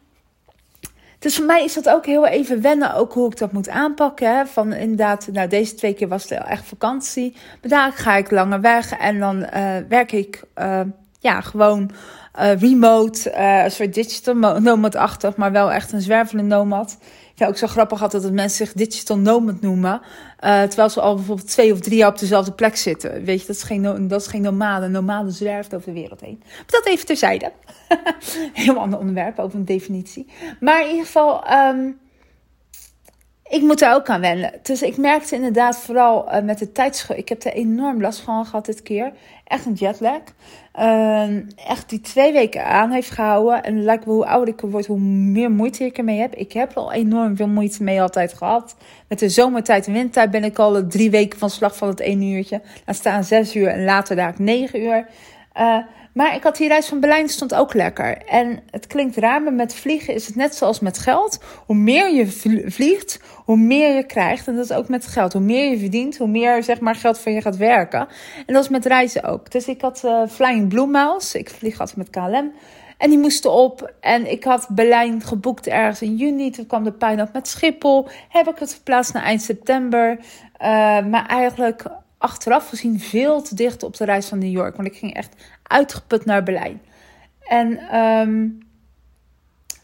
dus 1.22 1.36
voor 1.36 1.46
mij 1.46 1.64
is 1.64 1.74
dat 1.74 1.90
ook 1.90 2.06
heel 2.06 2.28
even 2.28 2.62
wennen, 2.62 2.94
ook 2.94 3.14
hoe 3.14 3.32
ik 3.32 3.38
dat 3.38 3.52
moet 3.52 3.70
aanpakken. 3.70 4.36
Hè? 4.36 4.46
Van 4.46 4.74
inderdaad, 4.74 5.28
nou 5.32 5.48
deze 5.48 5.76
twee 5.76 5.94
keer 5.94 6.08
was 6.08 6.30
het 6.30 6.32
echt 6.32 6.66
vakantie. 6.66 7.32
Maar 7.34 7.70
daar 7.70 7.92
ga 7.92 8.16
ik 8.16 8.32
langer 8.32 8.62
weg 8.62 8.92
en 8.92 9.20
dan 9.20 9.38
uh, 9.38 9.78
werk 9.90 10.12
ik 10.12 10.44
uh, 10.58 10.82
ja, 11.20 11.42
gewoon 11.42 11.92
uh, 12.40 12.60
remote, 12.60 13.38
een 13.64 13.72
soort 13.72 13.94
digital 13.94 14.60
nomad-achtig, 14.60 15.36
maar 15.36 15.52
wel 15.52 15.72
echt 15.72 15.92
een 15.92 16.02
zwervende 16.02 16.44
nomad. 16.44 16.98
Ja, 17.42 17.48
ook 17.48 17.58
zo 17.58 17.68
grappig 17.68 18.00
had 18.00 18.12
dat 18.12 18.32
mensen 18.32 18.66
zich 18.66 18.76
digital 18.76 19.18
nomad 19.18 19.62
noemen. 19.62 20.02
Uh, 20.44 20.62
terwijl 20.62 20.90
ze 20.90 21.02
al 21.02 21.16
bijvoorbeeld 21.16 21.48
twee 21.48 21.72
of 21.72 21.80
drie 21.80 21.98
jaar 21.98 22.10
op 22.10 22.20
dezelfde 22.20 22.52
plek 22.52 22.76
zitten. 22.76 23.24
Weet 23.24 23.42
je, 23.42 23.48
dat 23.48 23.56
is 23.56 23.64
geen, 23.64 24.08
dat 24.08 24.22
is 24.22 24.28
geen 24.28 24.42
nomade. 24.42 24.88
Nomade 24.88 25.32
zwerft 25.32 25.76
over 25.76 25.94
de 25.94 26.00
wereld 26.00 26.22
heen. 26.22 26.38
Maar 26.40 26.66
dat 26.68 26.86
even 26.86 27.06
terzijde. 27.06 27.52
Heel 28.54 28.78
ander 28.78 29.00
onderwerp, 29.00 29.40
over 29.40 29.60
een 29.60 29.66
definitie. 29.66 30.28
Maar 30.60 30.82
in 30.82 30.90
ieder 30.90 31.06
geval, 31.06 31.44
um, 31.52 32.00
ik 33.52 33.62
moet 33.62 33.80
daar 33.80 33.96
ook 33.96 34.10
aan 34.10 34.22
wennen. 34.22 34.54
Dus 34.64 34.82
ik 34.82 34.98
merkte 34.98 35.36
inderdaad 35.36 35.78
vooral 35.78 36.28
uh, 36.28 36.42
met 36.42 36.60
de 36.60 36.72
tijdscheur. 36.72 37.18
Ik 37.18 37.30
heb 37.30 37.44
er 37.44 37.54
enorm 37.54 38.02
last 38.02 38.20
van 38.20 38.46
gehad 38.46 38.66
dit 38.66 38.84
keer. 38.84 39.12
Echt 39.48 39.66
een 39.66 39.74
jetlag. 39.74 40.22
Uh, 40.80 41.36
echt 41.68 41.90
die 41.90 42.02
twee 42.02 42.34
weken 42.34 42.66
aan 42.66 42.92
heeft 42.92 43.10
gehouden. 43.10 43.64
En 43.64 43.84
lijkt 43.84 44.06
me 44.06 44.12
hoe 44.12 44.26
ouder 44.26 44.54
ik 44.54 44.62
word, 44.62 44.86
hoe 44.86 45.00
meer 45.00 45.52
moeite 45.52 45.84
ik 45.84 45.98
ermee 45.98 46.20
heb. 46.20 46.36
Ik 46.36 46.54
heb 46.54 46.78
al 46.78 46.92
enorm 46.92 47.36
veel 47.36 47.48
moeite 47.48 47.84
mee 47.84 48.02
altijd 48.02 48.34
gehad. 48.34 48.76
Met 49.08 49.20
de 49.20 49.30
zomertijd 49.30 49.88
en 49.88 49.94
wintertijd 49.94 50.32
ben 50.32 50.44
ik 50.44 50.60
al 50.60 50.88
drie 50.88 51.10
weken 51.10 51.40
van 51.40 51.50
slag 51.50 51.76
van 51.76 51.88
het 51.88 52.00
één 52.00 52.22
uurtje. 52.22 52.62
Laat 52.86 52.96
staan 52.96 53.24
zes 53.24 53.56
uur 53.56 53.68
en 53.68 53.84
later 53.84 54.16
daar 54.16 54.34
negen 54.38 54.82
uur. 54.82 55.08
Uh, 55.58 55.78
Maar 56.14 56.36
ik 56.36 56.44
had 56.44 56.58
die 56.58 56.68
reis 56.68 56.88
van 56.88 57.00
Berlijn, 57.00 57.30
stond 57.30 57.54
ook 57.54 57.74
lekker. 57.74 58.18
En 58.18 58.60
het 58.70 58.88
klinkt 58.88 59.16
raar, 59.16 59.42
maar 59.42 59.54
met 59.54 59.76
vliegen 59.76 60.14
is 60.14 60.26
het 60.26 60.36
net 60.36 60.56
zoals 60.56 60.80
met 60.80 60.98
geld. 60.98 61.40
Hoe 61.66 61.76
meer 61.76 62.14
je 62.14 62.28
vliegt, 62.72 63.20
hoe 63.46 63.58
meer 63.58 63.96
je 63.96 64.06
krijgt. 64.06 64.48
En 64.48 64.56
dat 64.56 64.66
is 64.66 64.72
ook 64.72 64.88
met 64.88 65.08
geld. 65.08 65.34
Hoe 65.34 65.42
meer 65.42 65.72
je 65.72 65.80
verdient, 65.80 66.18
hoe 66.18 66.28
meer 66.28 66.64
zeg 66.64 66.80
maar, 66.80 66.96
geld 66.96 67.20
voor 67.20 67.32
je 67.32 67.42
gaat 67.42 67.58
werken. 67.58 68.08
En 68.46 68.54
dat 68.54 68.64
is 68.64 68.70
met 68.70 68.86
reizen 68.86 69.24
ook. 69.24 69.52
Dus 69.52 69.68
ik 69.68 69.82
had 69.82 70.02
uh, 70.06 70.22
Flying 70.28 70.70
Blue 70.70 70.88
Miles. 70.88 71.36
Ik 71.36 71.50
vlieg 71.50 71.80
altijd 71.80 71.98
met 71.98 72.10
KLM. 72.10 72.52
En 72.98 73.10
die 73.10 73.20
moesten 73.20 73.52
op. 73.52 73.94
En 74.00 74.32
ik 74.32 74.44
had 74.44 74.68
Berlijn 74.70 75.22
geboekt 75.22 75.68
ergens 75.68 76.02
in 76.02 76.16
juni. 76.16 76.52
Toen 76.52 76.68
kwam 76.68 76.84
de 76.84 76.92
pijn 76.92 77.22
op 77.22 77.34
met 77.34 77.48
Schiphol. 77.48 78.08
Heb 78.30 78.48
ik 78.48 78.60
het 78.60 78.74
verplaatst 78.74 79.14
naar 79.14 79.24
eind 79.24 79.42
september. 79.42 80.18
Uh, 80.62 81.06
maar 81.06 81.26
eigenlijk 81.26 81.84
achteraf 82.22 82.70
gezien 82.70 83.00
veel 83.00 83.42
te 83.42 83.56
dicht 83.56 83.84
op 83.84 83.98
de 83.98 84.06
reis 84.06 84.28
van 84.28 84.38
New 84.38 84.52
York. 84.52 84.76
Want 84.76 84.88
ik 84.88 84.98
ging 84.98 85.14
echt 85.14 85.36
uitgeput 85.64 86.26
naar 86.26 86.44
Berlijn. 86.44 86.82
En 87.40 87.98
um, 88.00 88.58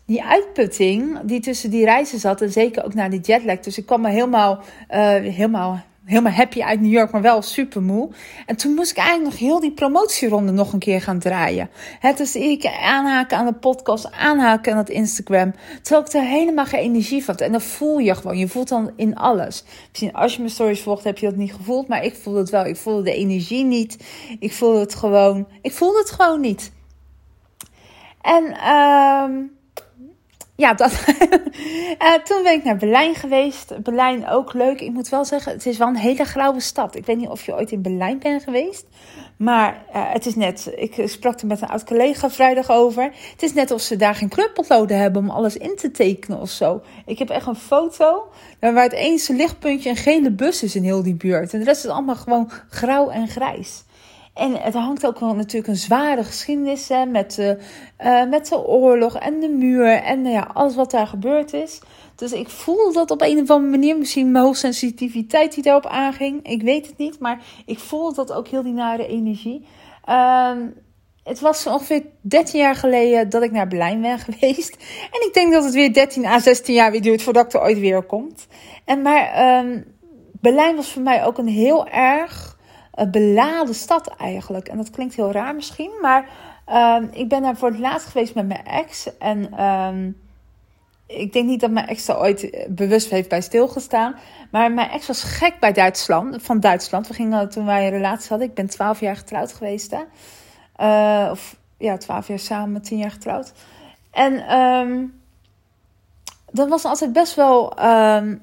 die 0.05 0.23
uitputting 0.23 1.19
die 1.23 1.39
tussen 1.39 1.69
die 1.69 1.85
reizen 1.85 2.19
zat, 2.19 2.41
en 2.41 2.51
zeker 2.51 2.83
ook 2.85 2.93
naar 2.93 3.09
die 3.09 3.19
jetlag. 3.19 3.59
Dus 3.59 3.77
ik 3.77 3.85
kwam 3.85 4.01
me 4.01 4.09
helemaal, 4.09 4.57
uh, 4.89 5.09
helemaal 5.09 5.83
helemaal 6.07 6.31
happy 6.31 6.61
uit 6.61 6.81
New 6.81 6.91
York, 6.91 7.11
maar 7.11 7.21
wel 7.21 7.41
super 7.41 7.81
moe. 7.81 8.09
En 8.45 8.55
toen 8.55 8.73
moest 8.73 8.91
ik 8.91 8.97
eigenlijk 8.97 9.29
nog 9.29 9.39
heel 9.39 9.59
die 9.59 9.71
promotieronde 9.71 10.51
nog 10.51 10.73
een 10.73 10.79
keer 10.79 11.01
gaan 11.01 11.19
draaien. 11.19 11.69
Het 11.99 12.19
is 12.19 12.35
ik 12.35 12.65
aanhaken 12.81 13.37
aan 13.37 13.45
de 13.45 13.53
podcast, 13.53 14.11
aanhaken 14.11 14.71
aan 14.71 14.77
het 14.77 14.89
Instagram. 14.89 15.53
Terwijl 15.81 16.05
ik 16.05 16.13
er 16.13 16.21
helemaal 16.21 16.65
geen 16.65 16.79
energie 16.79 17.23
van 17.23 17.35
had. 17.37 17.41
En 17.41 17.51
dat 17.51 17.63
voel 17.63 17.97
je 17.97 18.15
gewoon. 18.15 18.37
Je 18.37 18.47
voelt 18.47 18.67
dan 18.67 18.91
in 18.95 19.15
alles. 19.15 19.63
Misschien 19.89 20.13
als 20.13 20.33
je 20.33 20.39
mijn 20.39 20.51
stories 20.51 20.81
volgt, 20.81 21.03
heb 21.03 21.17
je 21.17 21.25
dat 21.25 21.35
niet 21.35 21.53
gevoeld. 21.53 21.87
Maar 21.87 22.03
ik 22.03 22.15
voelde 22.15 22.39
het 22.39 22.49
wel. 22.49 22.65
Ik 22.65 22.77
voelde 22.77 23.01
de 23.01 23.13
energie 23.13 23.63
niet. 23.63 23.97
Ik 24.39 24.53
voelde 24.53 24.79
het 24.79 24.95
gewoon. 24.95 25.47
Ik 25.61 25.71
voelde 25.71 25.97
het 25.97 26.11
gewoon 26.11 26.41
niet. 26.41 26.71
En 28.21 28.71
um, 28.73 29.56
ja, 30.57 30.73
dat. 30.73 30.91
uh, 30.91 32.13
toen 32.27 32.43
ben 32.43 32.53
ik 32.53 32.63
naar 32.63 32.77
Berlijn 32.77 33.15
geweest. 33.15 33.83
Berlijn 33.83 34.27
ook 34.27 34.53
leuk. 34.53 34.81
Ik 34.81 34.91
moet 34.91 35.09
wel 35.09 35.25
zeggen, 35.25 35.51
het 35.51 35.65
is 35.65 35.77
wel 35.77 35.87
een 35.87 35.95
hele 35.95 36.23
grauwe 36.23 36.59
stad. 36.59 36.95
Ik 36.95 37.05
weet 37.05 37.17
niet 37.17 37.27
of 37.27 37.45
je 37.45 37.55
ooit 37.55 37.71
in 37.71 37.81
Berlijn 37.81 38.19
bent 38.19 38.43
geweest. 38.43 38.85
Maar 39.37 39.83
uh, 39.95 40.11
het 40.11 40.25
is 40.25 40.35
net, 40.35 40.71
ik 40.75 41.01
sprak 41.05 41.39
er 41.39 41.47
met 41.47 41.61
een 41.61 41.67
oud 41.67 41.83
collega 41.83 42.29
vrijdag 42.29 42.69
over. 42.69 43.03
Het 43.31 43.43
is 43.43 43.53
net 43.53 43.71
of 43.71 43.81
ze 43.81 43.95
daar 43.95 44.15
geen 44.15 44.29
kleurpotloden 44.29 44.97
hebben 44.97 45.21
om 45.21 45.29
alles 45.29 45.57
in 45.57 45.75
te 45.75 45.91
tekenen 45.91 46.39
of 46.39 46.49
zo. 46.49 46.81
Ik 47.05 47.19
heb 47.19 47.29
echt 47.29 47.47
een 47.47 47.55
foto 47.55 48.27
waar 48.59 48.83
het 48.83 48.93
eens 48.93 49.27
lichtpuntje 49.27 49.89
een 49.89 49.95
gele 49.95 50.31
bus 50.31 50.63
is 50.63 50.75
in 50.75 50.83
heel 50.83 51.03
die 51.03 51.15
buurt. 51.15 51.53
En 51.53 51.59
de 51.59 51.65
rest 51.65 51.83
is 51.85 51.91
allemaal 51.91 52.15
gewoon 52.15 52.51
grauw 52.69 53.09
en 53.09 53.27
grijs. 53.27 53.83
En 54.37 54.61
het 54.61 54.73
hangt 54.73 55.05
ook 55.05 55.19
wel 55.19 55.35
natuurlijk 55.35 55.67
een 55.67 55.75
zware 55.75 56.23
geschiedenis 56.23 56.87
hè, 56.87 57.05
met, 57.05 57.37
uh, 57.39 58.29
met 58.29 58.47
de 58.47 58.65
oorlog 58.65 59.15
en 59.15 59.39
de 59.39 59.49
muur 59.49 59.87
en 59.87 60.25
uh, 60.25 60.31
ja, 60.31 60.49
alles 60.53 60.75
wat 60.75 60.91
daar 60.91 61.07
gebeurd 61.07 61.53
is. 61.53 61.79
Dus 62.15 62.31
ik 62.31 62.49
voel 62.49 62.93
dat 62.93 63.11
op 63.11 63.21
een 63.21 63.39
of 63.41 63.49
andere 63.49 63.71
manier, 63.71 63.97
misschien 63.97 64.31
mijn 64.31 64.43
hoogsensitiviteit 64.43 65.53
die 65.53 65.63
daarop 65.63 65.85
aanging. 65.85 66.47
Ik 66.47 66.61
weet 66.61 66.87
het 66.87 66.97
niet, 66.97 67.19
maar 67.19 67.41
ik 67.65 67.79
voel 67.79 68.13
dat 68.13 68.33
ook 68.33 68.47
heel 68.47 68.63
die 68.63 68.73
nare 68.73 69.07
energie. 69.07 69.65
Uh, 70.09 70.51
het 71.23 71.39
was 71.39 71.67
ongeveer 71.67 72.03
13 72.21 72.59
jaar 72.59 72.75
geleden 72.75 73.29
dat 73.29 73.43
ik 73.43 73.51
naar 73.51 73.67
Berlijn 73.67 74.01
ben 74.01 74.19
geweest. 74.29 74.77
En 75.11 75.27
ik 75.27 75.31
denk 75.33 75.53
dat 75.53 75.63
het 75.63 75.73
weer 75.73 75.93
13 75.93 76.25
à 76.25 76.39
16 76.39 76.73
jaar 76.73 76.91
weer 76.91 77.01
duurt 77.01 77.21
voordat 77.21 77.45
ik 77.45 77.53
er 77.53 77.61
ooit 77.61 77.79
weer 77.79 78.03
komt. 78.03 78.47
En 78.85 79.01
maar 79.01 79.31
ehm, 79.31 79.81
Berlijn 80.41 80.75
was 80.75 80.91
voor 80.91 81.01
mij 81.01 81.25
ook 81.25 81.37
een 81.37 81.47
heel 81.47 81.87
erg 81.87 82.56
beladen 83.05 83.75
stad 83.75 84.07
eigenlijk. 84.07 84.67
En 84.67 84.77
dat 84.77 84.89
klinkt 84.89 85.15
heel 85.15 85.31
raar 85.31 85.55
misschien, 85.55 85.91
maar 86.01 86.29
uh, 86.69 86.97
ik 87.11 87.29
ben 87.29 87.41
daar 87.41 87.57
voor 87.57 87.69
het 87.69 87.79
laatst 87.79 88.07
geweest 88.07 88.35
met 88.35 88.47
mijn 88.47 88.65
ex. 88.65 89.17
En 89.17 89.49
uh, 89.53 91.17
ik 91.17 91.33
denk 91.33 91.47
niet 91.47 91.59
dat 91.59 91.71
mijn 91.71 91.87
ex 91.87 92.07
er 92.07 92.19
ooit 92.19 92.65
bewust 92.69 93.09
heeft 93.09 93.29
bij 93.29 93.41
stilgestaan. 93.41 94.15
Maar 94.51 94.71
mijn 94.71 94.89
ex 94.89 95.07
was 95.07 95.23
gek 95.23 95.59
bij 95.59 95.73
Duitsland, 95.73 96.43
van 96.43 96.59
Duitsland. 96.59 97.07
We 97.07 97.13
gingen 97.13 97.49
toen 97.49 97.65
wij 97.65 97.85
een 97.85 97.91
relatie 97.91 98.29
hadden. 98.29 98.47
Ik 98.47 98.53
ben 98.53 98.69
twaalf 98.69 98.99
jaar 98.99 99.15
getrouwd 99.15 99.53
geweest. 99.53 99.91
Hè? 99.91 100.01
Uh, 101.25 101.31
of 101.31 101.55
ja, 101.77 101.97
twaalf 101.97 102.27
jaar 102.27 102.39
samen, 102.39 102.81
tien 102.81 102.97
jaar 102.97 103.11
getrouwd. 103.11 103.53
En 104.11 104.57
um, 104.57 105.21
dat 106.51 106.69
was 106.69 106.85
altijd 106.85 107.13
best 107.13 107.35
wel. 107.35 107.73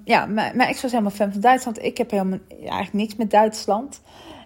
Ja, 0.04 0.26
mijn, 0.26 0.56
mijn, 0.56 0.68
ex 0.68 0.82
was 0.82 0.90
helemaal 0.90 1.12
fan 1.12 1.32
van 1.32 1.40
Duitsland. 1.40 1.82
Ik 1.82 1.98
heb 1.98 2.10
helemaal 2.10 2.38
eigenlijk 2.58 2.92
niks 2.92 3.16
met 3.16 3.30
Duitsland. 3.30 4.00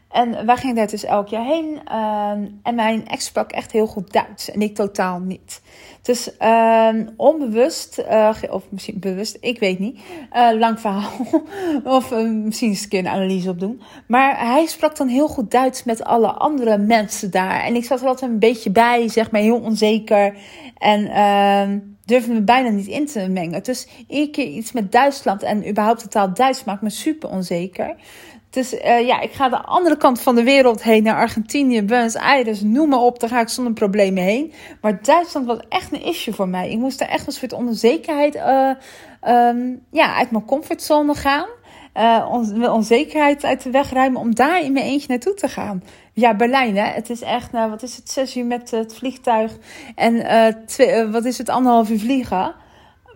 En 0.08 0.46
wij 0.46 0.56
gingen 0.56 0.74
daar 0.74 0.88
dus 0.88 1.04
elk 1.04 1.28
jaar 1.28 1.44
heen. 1.44 1.80
Ehm, 1.84 2.46
en 2.62 2.74
mijn 2.74 3.06
ex 3.06 3.24
sprak 3.24 3.52
echt 3.52 3.72
heel 3.72 3.86
goed 3.86 4.12
Duits. 4.12 4.50
En 4.50 4.60
ik 4.60 4.74
totaal 4.74 5.18
niet. 5.18 5.60
Dus 6.02 6.30
uh, 6.42 6.88
onbewust, 7.16 7.98
uh, 8.10 8.30
of 8.50 8.64
misschien 8.68 8.98
bewust, 8.98 9.36
ik 9.40 9.58
weet 9.58 9.78
niet. 9.78 10.00
Uh, 10.32 10.50
lang 10.58 10.80
verhaal. 10.80 11.10
of 11.96 12.12
uh, 12.12 12.30
misschien 12.30 12.68
eens 12.68 12.82
een 12.82 12.88
keer 12.88 12.98
een 12.98 13.08
analyse 13.08 13.50
op 13.50 13.60
doen. 13.60 13.82
Maar 14.06 14.46
hij 14.46 14.66
sprak 14.66 14.96
dan 14.96 15.08
heel 15.08 15.28
goed 15.28 15.50
Duits 15.50 15.84
met 15.84 16.04
alle 16.04 16.32
andere 16.32 16.78
mensen 16.78 17.30
daar. 17.30 17.60
En 17.60 17.74
ik 17.74 17.84
zat 17.84 18.00
er 18.00 18.06
altijd 18.06 18.30
een 18.30 18.38
beetje 18.38 18.70
bij, 18.70 19.08
zeg 19.08 19.30
maar, 19.30 19.40
heel 19.40 19.60
onzeker. 19.60 20.36
En 20.78 21.06
ehm, 21.06 21.78
durfde 22.04 22.32
me 22.32 22.40
bijna 22.40 22.68
niet 22.68 22.86
in 22.86 23.06
te 23.06 23.28
mengen. 23.28 23.62
Dus 23.62 23.88
één 24.08 24.30
keer 24.30 24.46
iets 24.46 24.72
met 24.72 24.92
Duitsland 24.92 25.42
en 25.42 25.68
überhaupt 25.68 26.02
de 26.02 26.08
taal 26.08 26.34
Duits 26.34 26.64
maakt 26.64 26.82
me 26.82 26.90
super 26.90 27.28
onzeker. 27.28 27.96
Dus 28.50 28.74
uh, 28.74 29.06
ja, 29.06 29.20
ik 29.20 29.32
ga 29.32 29.48
de 29.48 29.62
andere 29.62 29.96
kant 29.96 30.20
van 30.20 30.34
de 30.34 30.42
wereld 30.42 30.82
heen 30.82 31.02
naar 31.02 31.16
Argentinië, 31.16 31.82
Buenos 31.82 32.16
Aires, 32.16 32.60
noem 32.60 32.88
maar 32.88 32.98
op. 32.98 33.20
Daar 33.20 33.28
ga 33.28 33.40
ik 33.40 33.48
zonder 33.48 33.72
problemen 33.72 34.22
heen. 34.22 34.52
Maar 34.80 35.02
Duitsland 35.02 35.46
was 35.46 35.58
echt 35.68 35.92
een 35.92 36.04
issue 36.04 36.34
voor 36.34 36.48
mij. 36.48 36.70
Ik 36.70 36.78
moest 36.78 37.00
er 37.00 37.08
echt 37.08 37.26
een 37.26 37.32
soort 37.32 37.52
onzekerheid 37.52 38.34
uh, 38.34 38.70
um, 39.28 39.82
ja, 39.90 40.14
uit 40.14 40.30
mijn 40.30 40.44
comfortzone 40.44 41.14
gaan. 41.14 41.46
On 42.30 42.70
onzekerheid 42.70 43.44
uit 43.44 43.62
de 43.62 43.70
weg 43.70 43.92
ruimen 43.92 44.20
om 44.20 44.34
daar 44.34 44.62
in 44.62 44.72
mijn 44.72 44.84
eentje 44.84 45.08
naartoe 45.08 45.34
te 45.34 45.48
gaan. 45.48 45.82
Ja, 46.12 46.34
Berlijn, 46.34 46.76
hè. 46.76 46.86
Het 46.86 47.10
is 47.10 47.22
echt, 47.22 47.52
nou, 47.52 47.70
wat 47.70 47.82
is 47.82 47.96
het, 47.96 48.10
zes 48.10 48.36
uur 48.36 48.44
met 48.44 48.70
het 48.70 48.94
vliegtuig. 48.94 49.56
En 49.94 50.22
wat 51.10 51.24
is 51.24 51.38
het, 51.38 51.48
anderhalf 51.48 51.90
uur 51.90 51.98
vliegen. 51.98 52.54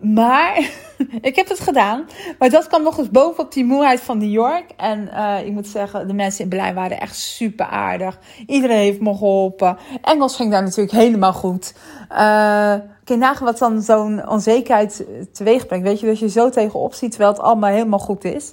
Maar 0.03 0.71
ik 1.21 1.37
heb 1.37 1.49
het 1.49 1.61
gedaan. 1.61 2.07
Maar 2.39 2.51
dat 2.51 2.67
kwam 2.67 2.83
nog 2.83 2.99
eens 2.99 3.11
bovenop 3.11 3.53
die 3.53 3.65
moeheid 3.65 4.01
van 4.01 4.19
New 4.19 4.31
York. 4.31 4.65
En 4.77 5.09
uh, 5.13 5.47
ik 5.47 5.53
moet 5.53 5.67
zeggen, 5.67 6.07
de 6.07 6.15
mensen 6.15 6.45
in 6.45 6.49
Berlijn 6.49 6.75
waren 6.75 7.01
echt 7.01 7.17
super 7.17 7.67
aardig. 7.67 8.19
Iedereen 8.47 8.79
heeft 8.79 9.01
me 9.01 9.15
geholpen. 9.15 9.77
Engels 10.03 10.37
ging 10.37 10.51
daar 10.51 10.63
natuurlijk 10.63 10.97
helemaal 10.97 11.33
goed. 11.33 11.75
Uh, 12.11 12.75
kun 13.05 13.19
je 13.19 13.37
wat 13.41 13.59
dan 13.59 13.83
zo'n 13.83 14.29
onzekerheid 14.29 15.05
teweeg 15.33 15.67
brengt. 15.67 15.87
Weet 15.87 16.01
je, 16.01 16.07
dat 16.07 16.19
je 16.19 16.29
zo 16.29 16.51
tegenop 16.51 16.95
ziet 16.95 17.11
terwijl 17.11 17.33
het 17.33 17.43
allemaal 17.43 17.71
helemaal 17.71 17.99
goed 17.99 18.25
is. 18.25 18.53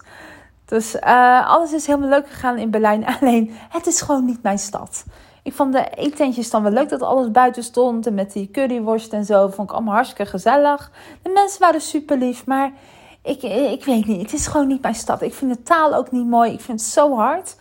Dus 0.66 0.96
uh, 0.96 1.48
alles 1.48 1.74
is 1.74 1.86
helemaal 1.86 2.10
leuk 2.10 2.30
gegaan 2.30 2.58
in 2.58 2.70
Berlijn. 2.70 3.06
Alleen, 3.20 3.52
het 3.70 3.88
is 3.88 4.02
gewoon 4.02 4.26
niet 4.26 4.44
mijn 4.44 4.60
stad. 4.60 5.04
Ik 5.44 5.54
vond 5.54 5.74
de 5.74 5.90
eetentjes 5.90 6.50
dan 6.50 6.64
wel 6.64 6.72
leuk 6.72 6.90
dat 6.90 7.02
alles 7.02 7.32
buiten 7.32 7.64
stond. 7.64 8.08
En 8.08 8.14
met 8.14 8.34
die 8.34 8.52
curryworst 8.52 9.14
en 9.14 9.26
zo. 9.26 9.48
Vond 9.48 9.70
ik 9.70 9.76
allemaal 9.76 9.94
hartstikke 9.94 10.26
gezellig. 10.26 10.92
De 11.22 11.30
mensen 11.30 11.60
waren 11.60 11.82
super 11.82 12.18
lief. 12.18 12.46
Maar 12.46 12.72
ik, 13.22 13.44
ik 13.72 13.86
weet 13.86 14.06
niet. 14.06 14.22
Het 14.22 14.34
is 14.34 14.48
gewoon 14.48 14.68
niet 14.68 14.82
mijn 14.82 14.96
stad. 14.96 15.22
Ik 15.22 15.34
vind 15.34 15.54
de 15.54 15.64
taal 15.64 15.96
ook 15.96 16.12
niet 16.12 16.28
mooi. 16.28 16.52
Ik 16.52 16.62
vind 16.62 16.80
het 16.80 16.90
zo 16.90 17.16
hard. 17.16 17.56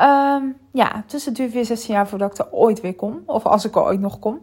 Um, 0.00 0.56
ja, 0.72 1.04
dus 1.06 1.24
het 1.24 1.52
weer 1.52 1.64
16 1.64 1.94
jaar 1.94 2.08
voordat 2.08 2.32
ik 2.32 2.38
er 2.38 2.52
ooit 2.52 2.80
weer 2.80 2.94
kom. 2.94 3.22
Of 3.26 3.46
als 3.46 3.64
ik 3.64 3.74
er 3.74 3.82
ooit 3.82 4.00
nog 4.00 4.18
kom. 4.18 4.40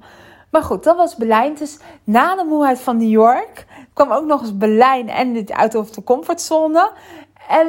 Maar 0.51 0.63
goed, 0.63 0.83
dat 0.83 0.95
was 0.95 1.15
Berlijn. 1.15 1.55
Dus 1.55 1.79
na 2.03 2.35
de 2.35 2.43
moeheid 2.43 2.79
van 2.79 2.97
New 2.97 3.09
York 3.09 3.65
kwam 3.93 4.11
ook 4.11 4.25
nog 4.25 4.41
eens 4.41 4.57
Berlijn 4.57 5.09
en 5.09 5.33
dit 5.33 5.51
out 5.51 5.75
of 5.75 5.89
de 5.89 6.03
comfortzone. 6.03 6.91
En 7.47 7.67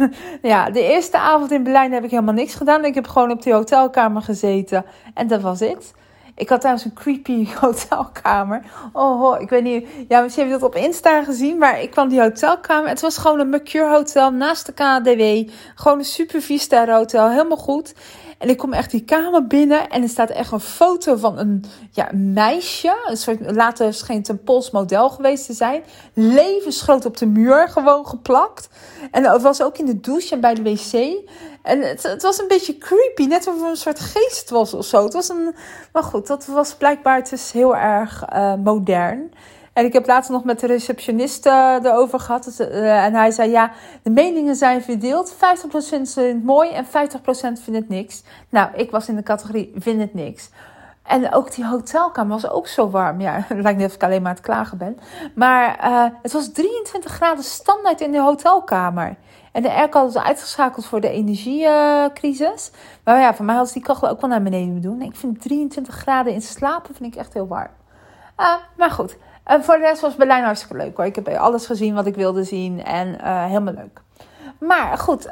ja, 0.50 0.70
de 0.70 0.82
eerste 0.82 1.18
avond 1.18 1.50
in 1.50 1.62
Berlijn 1.62 1.92
heb 1.92 2.04
ik 2.04 2.10
helemaal 2.10 2.34
niks 2.34 2.54
gedaan. 2.54 2.84
Ik 2.84 2.94
heb 2.94 3.06
gewoon 3.06 3.30
op 3.30 3.42
die 3.42 3.52
hotelkamer 3.52 4.22
gezeten. 4.22 4.84
En 5.14 5.26
dat 5.26 5.40
was 5.40 5.60
het. 5.60 5.94
Ik 6.36 6.48
had 6.48 6.60
trouwens 6.60 6.86
een 6.86 6.94
creepy 6.94 7.48
hotelkamer. 7.60 8.62
Oh, 8.92 9.40
ik 9.40 9.48
weet 9.48 9.62
niet. 9.62 9.88
Ja, 10.08 10.20
misschien 10.20 10.44
heb 10.44 10.52
je 10.52 10.60
dat 10.60 10.68
op 10.68 10.82
Insta 10.82 11.22
gezien. 11.22 11.58
Maar 11.58 11.80
ik 11.80 11.90
kwam 11.90 12.08
die 12.08 12.20
hotelkamer. 12.20 12.88
Het 12.88 13.00
was 13.00 13.18
gewoon 13.18 13.40
een 13.40 13.48
Mercure 13.48 13.90
hotel 13.90 14.30
naast 14.30 14.66
de 14.66 14.72
KDW. 14.72 15.52
Gewoon 15.74 15.98
een 15.98 16.04
super 16.04 16.40
vier 16.40 16.90
hotel. 16.92 17.30
Helemaal 17.30 17.56
goed. 17.56 17.94
En 18.38 18.48
ik 18.48 18.56
kom 18.56 18.72
echt 18.72 18.90
die 18.90 19.04
kamer 19.04 19.46
binnen 19.46 19.88
en 19.88 20.02
er 20.02 20.08
staat 20.08 20.30
echt 20.30 20.52
een 20.52 20.60
foto 20.60 21.16
van 21.16 21.38
een 21.38 21.64
ja, 21.90 22.08
meisje. 22.12 22.96
Een 23.06 23.16
soort, 23.16 23.50
later 23.52 23.94
scheen 23.94 24.16
het 24.16 24.28
een 24.28 24.42
Pools 24.42 24.70
model 24.70 25.10
geweest 25.10 25.46
te 25.46 25.52
zijn. 25.52 25.82
Levensgroot 26.12 27.04
op 27.04 27.16
de 27.16 27.26
muur 27.26 27.68
gewoon 27.68 28.06
geplakt. 28.06 28.68
En 29.10 29.24
het 29.24 29.42
was 29.42 29.62
ook 29.62 29.78
in 29.78 29.86
de 29.86 30.00
douche 30.00 30.34
en 30.34 30.40
bij 30.40 30.54
de 30.54 30.62
wc. 30.62 31.28
En 31.66 31.80
het, 31.80 32.02
het 32.02 32.22
was 32.22 32.38
een 32.38 32.48
beetje 32.48 32.78
creepy, 32.78 33.24
net 33.26 33.46
alsof 33.46 33.60
het 33.60 33.70
een 33.70 33.76
soort 33.76 34.00
geest 34.00 34.50
was 34.50 34.74
of 34.74 34.84
zo. 34.84 35.04
Het 35.04 35.12
was 35.12 35.28
een, 35.28 35.54
maar 35.92 36.02
goed, 36.02 36.26
dat 36.26 36.46
was 36.46 36.74
blijkbaar 36.74 37.28
dus 37.28 37.52
heel 37.52 37.76
erg 37.76 38.24
uh, 38.32 38.54
modern. 38.54 39.32
En 39.72 39.84
ik 39.84 39.92
heb 39.92 40.06
later 40.06 40.32
nog 40.32 40.44
met 40.44 40.60
de 40.60 40.66
receptionist 40.66 41.46
uh, 41.46 41.76
erover 41.82 42.20
gehad. 42.20 42.56
Uh, 42.60 43.04
en 43.04 43.14
hij 43.14 43.30
zei, 43.30 43.50
ja, 43.50 43.72
de 44.02 44.10
meningen 44.10 44.56
zijn 44.56 44.82
verdeeld. 44.82 45.34
50% 45.34 45.36
vindt 45.68 46.14
het 46.14 46.44
mooi 46.44 46.70
en 46.70 46.86
50% 46.86 46.88
vindt 47.30 47.64
het 47.66 47.88
niks. 47.88 48.22
Nou, 48.48 48.70
ik 48.74 48.90
was 48.90 49.08
in 49.08 49.16
de 49.16 49.22
categorie 49.22 49.72
vind 49.76 50.00
het 50.00 50.14
niks. 50.14 50.50
En 51.06 51.32
ook 51.32 51.54
die 51.54 51.66
hotelkamer 51.66 52.32
was 52.32 52.50
ook 52.50 52.66
zo 52.66 52.90
warm. 52.90 53.20
Ja, 53.20 53.32
het 53.48 53.62
lijkt 53.62 53.78
net 53.78 53.88
of 53.88 53.94
ik 53.94 54.02
alleen 54.02 54.22
maar 54.22 54.30
aan 54.30 54.36
het 54.36 54.44
klagen 54.44 54.78
ben. 54.78 54.98
Maar 55.34 55.78
uh, 55.84 56.04
het 56.22 56.32
was 56.32 56.52
23 56.52 57.12
graden 57.12 57.44
standaard 57.44 58.00
in 58.00 58.12
de 58.12 58.20
hotelkamer. 58.20 59.16
En 59.52 59.62
de 59.62 59.72
airco 59.72 60.08
ze 60.08 60.22
uitgeschakeld 60.22 60.86
voor 60.86 61.00
de 61.00 61.08
energiecrisis. 61.08 62.70
Maar 63.04 63.20
ja, 63.20 63.34
voor 63.34 63.44
mij 63.44 63.54
had 63.54 63.66
ze 63.66 63.72
die 63.72 63.82
kachel 63.82 64.08
ook 64.08 64.20
wel 64.20 64.30
naar 64.30 64.42
beneden 64.42 64.80
doen. 64.80 65.02
Ik 65.02 65.16
vind 65.16 65.40
23 65.40 65.94
graden 65.94 66.32
in 66.32 66.42
slapen 66.42 66.94
vind 66.94 67.14
ik 67.14 67.20
echt 67.20 67.32
heel 67.32 67.46
warm. 67.46 67.70
Uh, 68.40 68.54
maar 68.76 68.90
goed, 68.90 69.16
uh, 69.50 69.60
voor 69.60 69.74
de 69.74 69.80
rest 69.80 70.00
was 70.00 70.14
Berlijn 70.14 70.44
hartstikke 70.44 70.76
leuk 70.76 70.96
hoor. 70.96 71.06
Ik 71.06 71.14
heb 71.14 71.28
alles 71.28 71.66
gezien 71.66 71.94
wat 71.94 72.06
ik 72.06 72.14
wilde 72.14 72.44
zien 72.44 72.84
en 72.84 73.08
uh, 73.08 73.44
helemaal 73.44 73.74
leuk. 73.74 74.00
Maar 74.58 74.98
goed, 74.98 75.28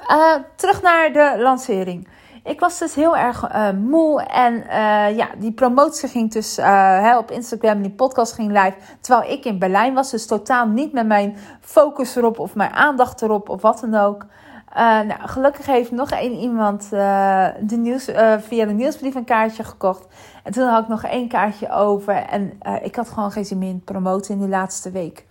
terug 0.57 0.83
naar 0.83 1.12
de 1.12 1.35
lancering. 1.38 2.09
Ik 2.44 2.60
was 2.60 2.78
dus 2.78 2.94
heel 2.94 3.16
erg 3.16 3.52
uh, 3.54 3.70
moe. 3.70 4.22
En 4.22 4.54
uh, 4.54 5.16
ja, 5.16 5.28
die 5.38 5.52
promotie 5.52 6.08
ging 6.08 6.32
dus 6.32 6.58
uh, 6.58 7.16
op 7.18 7.30
Instagram. 7.30 7.82
Die 7.82 7.90
podcast 7.90 8.32
ging 8.32 8.48
live. 8.52 8.76
Terwijl 9.00 9.32
ik 9.32 9.44
in 9.44 9.58
Berlijn 9.58 9.94
was. 9.94 10.10
Dus 10.10 10.26
totaal 10.26 10.66
niet 10.66 10.92
met 10.92 11.06
mijn 11.06 11.36
focus 11.60 12.16
erop. 12.16 12.38
Of 12.38 12.54
mijn 12.54 12.72
aandacht 12.72 13.22
erop. 13.22 13.48
Of 13.48 13.62
wat 13.62 13.80
dan 13.80 13.94
ook. 13.94 14.26
nou, 14.74 15.14
gelukkig 15.20 15.66
heeft 15.66 15.90
nog 15.90 16.10
één 16.10 16.32
iemand 16.32 16.90
de 16.90 17.76
nieuws, 17.76 18.04
via 18.38 18.66
de 18.66 18.72
nieuwsbrief 18.72 19.14
een 19.14 19.24
kaartje 19.24 19.64
gekocht. 19.64 20.06
En 20.42 20.52
toen 20.52 20.68
had 20.68 20.82
ik 20.82 20.88
nog 20.88 21.04
één 21.04 21.28
kaartje 21.28 21.70
over. 21.70 22.14
En 22.14 22.58
ik 22.82 22.96
had 22.96 23.08
gewoon 23.08 23.30
geen 23.30 23.44
zin 23.44 23.58
meer 23.58 23.68
in 23.68 23.84
promoten 23.84 24.34
in 24.34 24.40
die 24.40 24.48
laatste 24.48 24.90
week. 24.90 25.26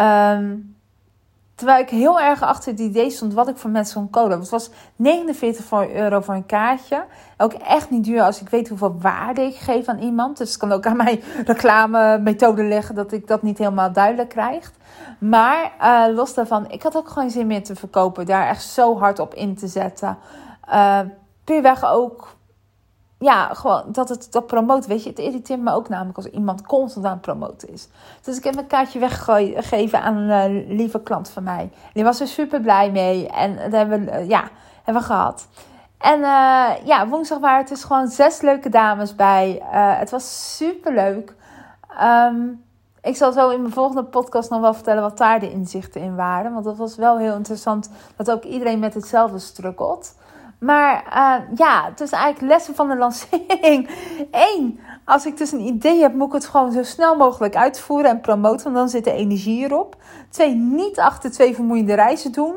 Um, 0.00 0.79
Terwijl 1.60 1.82
ik 1.82 1.90
heel 1.90 2.20
erg 2.20 2.42
achter 2.42 2.70
het 2.70 2.80
idee 2.80 3.10
stond 3.10 3.34
wat 3.34 3.48
ik 3.48 3.56
voor 3.56 3.70
mensen 3.70 3.94
kon 3.94 4.10
coden. 4.10 4.38
Het 4.38 4.48
was 4.48 4.70
49 4.96 5.72
euro 5.72 6.20
voor 6.20 6.34
een 6.34 6.46
kaartje. 6.46 7.04
Ook 7.36 7.52
echt 7.52 7.90
niet 7.90 8.04
duur 8.04 8.22
als 8.22 8.40
ik 8.40 8.48
weet 8.48 8.68
hoeveel 8.68 8.96
waarde 9.00 9.42
ik 9.42 9.54
geef 9.54 9.88
aan 9.88 9.98
iemand. 9.98 10.38
Dus 10.38 10.48
het 10.48 10.58
kan 10.58 10.72
ook 10.72 10.86
aan 10.86 10.96
mijn 10.96 11.22
reclame 11.46 12.18
methode 12.18 12.62
liggen 12.62 12.94
dat 12.94 13.12
ik 13.12 13.26
dat 13.26 13.42
niet 13.42 13.58
helemaal 13.58 13.92
duidelijk 13.92 14.28
krijg. 14.28 14.72
Maar 15.18 15.72
uh, 15.80 16.14
los 16.14 16.34
daarvan, 16.34 16.70
ik 16.70 16.82
had 16.82 16.96
ook 16.96 17.08
gewoon 17.08 17.30
zin 17.30 17.46
meer 17.46 17.62
te 17.62 17.74
verkopen. 17.74 18.26
Daar 18.26 18.48
echt 18.48 18.62
zo 18.62 18.98
hard 18.98 19.18
op 19.18 19.34
in 19.34 19.56
te 19.56 19.66
zetten. 19.66 20.18
Uh, 20.68 21.00
puurweg 21.44 21.84
ook 21.84 22.36
ja, 23.20 23.54
gewoon 23.54 23.84
dat 23.86 24.08
het 24.08 24.32
dat 24.32 24.46
promoten. 24.46 24.90
Weet 24.90 25.02
je, 25.02 25.08
het 25.08 25.18
irriteert 25.18 25.60
me 25.60 25.72
ook 25.72 25.88
namelijk 25.88 26.16
als 26.16 26.26
iemand 26.26 26.66
constant 26.66 27.06
aan 27.06 27.12
het 27.12 27.20
promoten 27.20 27.72
is. 27.72 27.88
Dus 28.22 28.36
ik 28.36 28.44
heb 28.44 28.56
een 28.56 28.66
kaartje 28.66 28.98
weggegeven 28.98 30.02
aan 30.02 30.16
een 30.16 30.52
uh, 30.52 30.76
lieve 30.76 31.00
klant 31.02 31.28
van 31.28 31.42
mij. 31.42 31.70
Die 31.92 32.04
was 32.04 32.20
er 32.20 32.26
super 32.26 32.60
blij 32.60 32.90
mee. 32.90 33.28
En 33.28 33.56
dat 33.56 33.72
hebben 33.72 34.04
we, 34.04 34.10
uh, 34.10 34.28
ja, 34.28 34.48
hebben 34.82 35.02
we 35.02 35.08
gehad. 35.08 35.48
En 35.98 36.18
uh, 36.20 36.70
ja, 36.84 37.08
woensdag 37.08 37.38
waren 37.38 37.58
het 37.58 37.68
dus 37.68 37.84
gewoon 37.84 38.08
zes 38.08 38.40
leuke 38.40 38.68
dames 38.68 39.14
bij. 39.14 39.62
het 39.72 40.10
was 40.10 40.56
super 40.56 40.94
leuk. 40.94 41.34
Um, 42.02 42.64
ik 43.02 43.16
zal 43.16 43.32
zo 43.32 43.50
in 43.50 43.60
mijn 43.60 43.72
volgende 43.72 44.04
podcast 44.04 44.50
nog 44.50 44.60
wel 44.60 44.74
vertellen 44.74 45.02
wat 45.02 45.18
daar 45.18 45.40
de 45.40 45.50
inzichten 45.50 46.00
in 46.00 46.16
waren. 46.16 46.52
Want 46.52 46.64
dat 46.64 46.76
was 46.76 46.96
wel 46.96 47.18
heel 47.18 47.34
interessant 47.34 47.90
dat 48.16 48.30
ook 48.30 48.44
iedereen 48.44 48.78
met 48.78 48.94
hetzelfde 48.94 49.38
strukkelt. 49.38 50.14
Maar 50.60 51.04
uh, 51.06 51.56
ja, 51.58 51.84
het 51.84 52.00
is 52.00 52.10
eigenlijk 52.10 52.52
lessen 52.52 52.74
van 52.74 52.88
de 52.88 52.96
lancering. 52.96 53.88
Eén, 54.56 54.80
als 55.04 55.26
ik 55.26 55.36
dus 55.36 55.52
een 55.52 55.60
idee 55.60 56.00
heb, 56.00 56.14
moet 56.14 56.26
ik 56.26 56.32
het 56.32 56.46
gewoon 56.46 56.72
zo 56.72 56.82
snel 56.82 57.16
mogelijk 57.16 57.56
uitvoeren 57.56 58.10
en 58.10 58.20
promoten, 58.20 58.64
want 58.64 58.76
dan 58.76 58.88
zit 58.88 59.04
de 59.04 59.12
energie 59.12 59.64
erop. 59.64 59.96
Twee, 60.30 60.54
niet 60.54 60.98
achter 60.98 61.30
twee 61.30 61.54
vermoeiende 61.54 61.94
reizen 61.94 62.32
doen. 62.32 62.54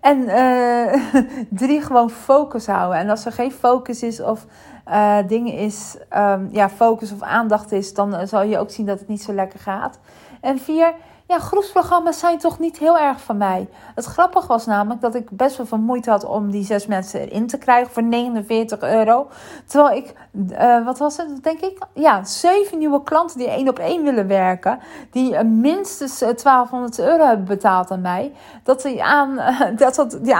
En 0.00 0.18
uh, 0.18 0.94
drie, 1.50 1.82
gewoon 1.82 2.10
focus 2.10 2.66
houden. 2.66 2.98
En 2.98 3.10
als 3.10 3.24
er 3.24 3.32
geen 3.32 3.52
focus 3.52 4.02
is 4.02 4.20
of 4.20 4.46
uh, 4.88 5.16
dingen 5.26 5.52
is, 5.52 5.96
um, 6.16 6.48
ja, 6.50 6.68
focus 6.68 7.12
of 7.12 7.22
aandacht 7.22 7.72
is, 7.72 7.94
dan 7.94 8.26
zal 8.26 8.42
je 8.42 8.58
ook 8.58 8.70
zien 8.70 8.86
dat 8.86 8.98
het 8.98 9.08
niet 9.08 9.22
zo 9.22 9.32
lekker 9.32 9.60
gaat. 9.60 9.98
En 10.40 10.58
vier, 10.58 10.94
ja, 11.28 11.38
groepsprogramma's 11.38 12.18
zijn 12.18 12.38
toch 12.38 12.58
niet 12.58 12.78
heel 12.78 12.98
erg 12.98 13.20
van 13.20 13.36
mij. 13.36 13.68
Het 13.94 14.04
grappige 14.04 14.46
was 14.46 14.66
namelijk 14.66 15.00
dat 15.00 15.14
ik 15.14 15.30
best 15.30 15.56
wel 15.56 15.66
veel 15.66 15.78
moeite 15.78 16.10
had 16.10 16.24
om 16.24 16.50
die 16.50 16.64
zes 16.64 16.86
mensen 16.86 17.20
erin 17.20 17.46
te 17.46 17.58
krijgen 17.58 17.92
voor 17.92 18.02
49 18.02 18.80
euro. 18.80 19.28
Terwijl 19.66 19.96
ik, 19.96 20.14
uh, 20.32 20.84
wat 20.84 20.98
was 20.98 21.16
het, 21.16 21.42
denk 21.42 21.60
ik? 21.60 21.78
Ja, 21.94 22.24
zeven 22.24 22.78
nieuwe 22.78 23.02
klanten 23.02 23.38
die 23.38 23.48
één 23.48 23.68
op 23.68 23.78
één 23.78 24.04
willen 24.04 24.26
werken. 24.26 24.78
Die 25.10 25.32
uh, 25.32 25.40
minstens 25.40 26.18
1200 26.18 26.98
euro 26.98 27.26
hebben 27.26 27.46
betaald 27.46 27.90
aan 27.90 28.00
mij. 28.00 28.32
Dat 28.62 28.82
die, 28.82 29.04
aan, 29.04 29.40
dat, 29.76 29.94
dat 29.94 30.18
die 30.22 30.34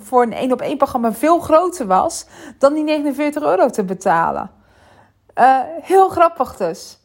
voor 0.00 0.22
een 0.22 0.32
één 0.32 0.52
op 0.52 0.60
één 0.60 0.76
programma 0.76 1.12
veel 1.12 1.38
groter 1.38 1.86
was 1.86 2.26
dan 2.58 2.74
die 2.74 2.84
49 2.84 3.42
euro 3.42 3.68
te 3.68 3.84
betalen. 3.84 4.50
heel 5.82 6.08
grappig 6.08 6.56
dus. 6.56 6.98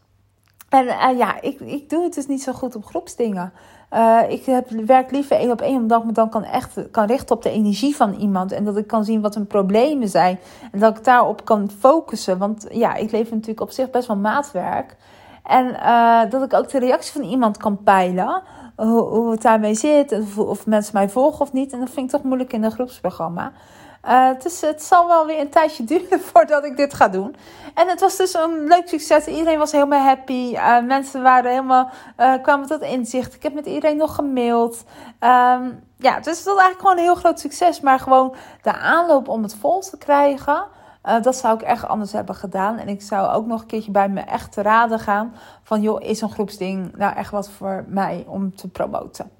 En 0.69 0.85
uh, 0.85 1.17
ja, 1.17 1.41
ik, 1.41 1.59
ik 1.59 1.89
doe 1.89 2.03
het 2.03 2.13
dus 2.13 2.27
niet 2.27 2.43
zo 2.43 2.53
goed 2.53 2.75
op 2.75 2.85
groepsdingen. 2.85 3.53
Uh, 3.93 4.19
ik 4.27 4.45
heb, 4.45 4.69
werk 4.69 5.11
liever 5.11 5.35
één 5.35 5.51
op 5.51 5.61
één, 5.61 5.81
omdat 5.81 5.99
ik 5.99 6.05
me 6.05 6.11
dan 6.11 6.29
kan, 6.29 6.43
echt, 6.43 6.91
kan 6.91 7.05
richten 7.05 7.35
op 7.35 7.43
de 7.43 7.51
energie 7.51 7.95
van 7.95 8.13
iemand. 8.13 8.51
En 8.51 8.63
dat 8.63 8.77
ik 8.77 8.87
kan 8.87 9.05
zien 9.05 9.21
wat 9.21 9.35
hun 9.35 9.47
problemen 9.47 10.09
zijn. 10.09 10.39
En 10.71 10.79
dat 10.79 10.97
ik 10.97 11.03
daarop 11.03 11.45
kan 11.45 11.69
focussen. 11.79 12.37
Want 12.37 12.67
ja, 12.71 12.95
ik 12.95 13.11
leef 13.11 13.31
natuurlijk 13.31 13.61
op 13.61 13.71
zich 13.71 13.89
best 13.89 14.07
wel 14.07 14.17
maatwerk. 14.17 14.95
En 15.43 15.65
uh, 15.65 16.21
dat 16.29 16.43
ik 16.43 16.53
ook 16.53 16.69
de 16.69 16.79
reactie 16.79 17.11
van 17.11 17.29
iemand 17.29 17.57
kan 17.57 17.83
peilen. 17.83 18.41
Hoe, 18.75 19.01
hoe 19.01 19.31
het 19.31 19.41
daarmee 19.41 19.73
zit. 19.73 20.11
Of, 20.11 20.37
of 20.37 20.65
mensen 20.65 20.93
mij 20.93 21.09
volgen 21.09 21.41
of 21.41 21.53
niet. 21.53 21.73
En 21.73 21.79
dat 21.79 21.89
vind 21.89 22.05
ik 22.05 22.11
toch 22.11 22.23
moeilijk 22.23 22.53
in 22.53 22.63
een 22.63 22.71
groepsprogramma. 22.71 23.51
Uh, 24.05 24.29
dus 24.39 24.61
het 24.61 24.83
zal 24.83 25.07
wel 25.07 25.25
weer 25.25 25.39
een 25.39 25.49
tijdje 25.49 25.83
duren 25.83 26.21
voordat 26.31 26.65
ik 26.65 26.77
dit 26.77 26.93
ga 26.93 27.07
doen. 27.07 27.35
En 27.73 27.87
het 27.87 27.99
was 27.99 28.17
dus 28.17 28.33
een 28.33 28.67
leuk 28.67 28.87
succes. 28.87 29.27
Iedereen 29.27 29.57
was 29.57 29.71
helemaal 29.71 30.03
happy. 30.03 30.51
Uh, 30.53 30.79
mensen 30.81 31.21
waren 31.21 31.51
helemaal, 31.51 31.89
uh, 32.17 32.33
kwamen 32.41 32.67
tot 32.67 32.81
inzicht. 32.81 33.33
Ik 33.33 33.43
heb 33.43 33.53
met 33.53 33.65
iedereen 33.65 33.97
nog 33.97 34.15
gemaild. 34.15 34.83
Um, 35.19 35.83
ja, 35.97 36.19
dus 36.19 36.37
het 36.37 36.45
was 36.45 36.57
eigenlijk 36.57 36.79
gewoon 36.79 36.97
een 36.97 37.03
heel 37.03 37.15
groot 37.15 37.39
succes. 37.39 37.79
Maar 37.79 37.99
gewoon 37.99 38.35
de 38.61 38.73
aanloop 38.73 39.27
om 39.27 39.43
het 39.43 39.55
vol 39.55 39.79
te 39.79 39.97
krijgen. 39.97 40.65
Dat 41.21 41.35
zou 41.35 41.55
ik 41.55 41.61
echt 41.61 41.87
anders 41.87 42.11
hebben 42.11 42.35
gedaan. 42.35 42.77
En 42.77 42.87
ik 42.87 43.01
zou 43.01 43.33
ook 43.33 43.45
nog 43.45 43.61
een 43.61 43.67
keertje 43.67 43.91
bij 43.91 44.09
me 44.09 44.21
echt 44.21 44.51
te 44.51 44.61
raden 44.61 44.99
gaan. 44.99 45.35
Van 45.63 45.81
joh, 45.81 46.01
is 46.01 46.21
een 46.21 46.31
groepsding 46.31 46.95
nou 46.97 47.15
echt 47.15 47.31
wat 47.31 47.49
voor 47.49 47.85
mij 47.87 48.25
om 48.27 48.55
te 48.55 48.67
promoten? 48.67 49.38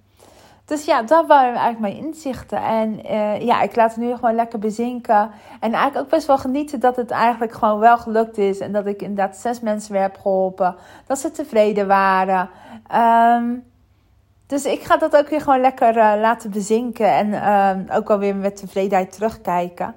Dus 0.70 0.86
ja, 0.86 1.02
dat 1.02 1.28
waren 1.28 1.56
eigenlijk 1.56 1.80
mijn 1.80 2.06
inzichten. 2.06 2.62
En 2.62 3.00
uh, 3.06 3.42
ja, 3.42 3.62
ik 3.62 3.76
laat 3.76 3.96
het 3.96 4.04
nu 4.04 4.16
gewoon 4.16 4.36
lekker 4.36 4.60
bezinken. 4.60 5.32
En 5.60 5.74
eigenlijk 5.74 5.98
ook 5.98 6.10
best 6.10 6.28
wel 6.28 6.38
genieten 6.38 6.80
dat 6.80 6.96
het 6.96 7.12
eigenlijk 7.12 7.54
gewoon 7.54 7.80
wel 7.80 7.98
gelukt 7.98 8.38
is. 8.38 8.60
En 8.60 8.72
dat 8.72 8.86
ik 8.86 9.02
inderdaad 9.02 9.38
zes 9.38 9.60
mensen 9.60 9.92
weer 9.92 10.02
heb 10.02 10.18
geholpen. 10.18 10.76
Dat 11.08 11.20
ze 11.20 11.32
tevreden 11.32 11.88
waren. 11.88 12.50
Um, 12.96 13.64
dus 14.48 14.66
ik 14.66 14.84
ga 14.84 14.98
dat 14.98 15.18
ook 15.18 15.30
weer 15.30 15.42
gewoon 15.42 15.62
lekker 15.62 15.98
uh, 15.98 16.14
laten 16.20 16.52
bezinken. 16.52 17.14
En 17.14 17.28
uh, 17.28 17.98
ook 17.98 18.10
alweer 18.10 18.36
met 18.36 18.56
tevredenheid 18.56 19.12
terugkijken. 19.12 19.96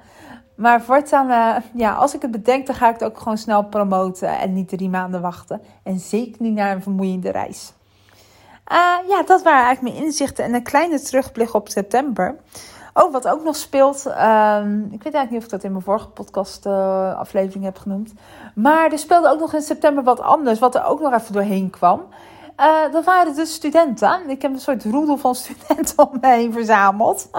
Maar 0.54 0.82
voortaan, 0.82 1.30
uh, 1.30 1.56
ja, 1.74 1.92
als 1.92 2.14
ik 2.14 2.22
het 2.22 2.30
bedenk, 2.30 2.66
dan 2.66 2.74
ga 2.74 2.88
ik 2.88 2.92
het 2.92 3.04
ook 3.04 3.18
gewoon 3.18 3.38
snel 3.38 3.64
promoten. 3.64 4.38
En 4.38 4.52
niet 4.52 4.68
drie 4.68 4.88
maanden 4.88 5.20
wachten. 5.20 5.62
En 5.82 5.98
zeker 5.98 6.42
niet 6.42 6.54
naar 6.54 6.74
een 6.74 6.82
vermoeiende 6.82 7.30
reis. 7.30 7.72
Uh, 8.70 9.09
ja, 9.09 9.22
dat 9.27 9.42
waren 9.42 9.64
eigenlijk 9.64 9.94
mijn 9.94 10.05
inzichten 10.05 10.44
en 10.44 10.55
een 10.55 10.62
kleine 10.62 11.01
terugblik 11.01 11.55
op 11.55 11.68
september. 11.68 12.37
Oh, 12.94 13.12
wat 13.12 13.29
ook 13.29 13.44
nog 13.44 13.57
speelt. 13.57 14.07
Um, 14.07 14.88
ik 14.90 15.03
weet 15.03 15.14
eigenlijk 15.14 15.31
niet 15.31 15.38
of 15.38 15.44
ik 15.44 15.51
dat 15.51 15.64
in 15.64 15.70
mijn 15.70 15.85
vorige 15.85 16.09
podcast 16.09 16.66
uh, 16.66 17.18
aflevering 17.18 17.64
heb 17.64 17.79
genoemd. 17.79 18.12
Maar 18.55 18.92
er 18.92 18.98
speelde 18.98 19.29
ook 19.29 19.38
nog 19.38 19.55
in 19.55 19.62
september 19.62 20.05
wat 20.05 20.20
anders, 20.20 20.59
wat 20.59 20.75
er 20.75 20.85
ook 20.85 21.01
nog 21.01 21.12
even 21.12 21.33
doorheen 21.33 21.70
kwam. 21.70 22.03
Uh, 22.61 22.92
dat 22.92 23.05
waren 23.05 23.35
de 23.35 23.46
studenten. 23.46 24.31
Ik 24.31 24.42
heb 24.42 24.53
een 24.53 24.61
soort 24.61 24.85
roedel 24.85 25.16
van 25.16 25.35
studenten 25.44 25.98
om 25.98 26.18
me 26.20 26.29
heen 26.29 26.53
verzameld. 26.53 27.31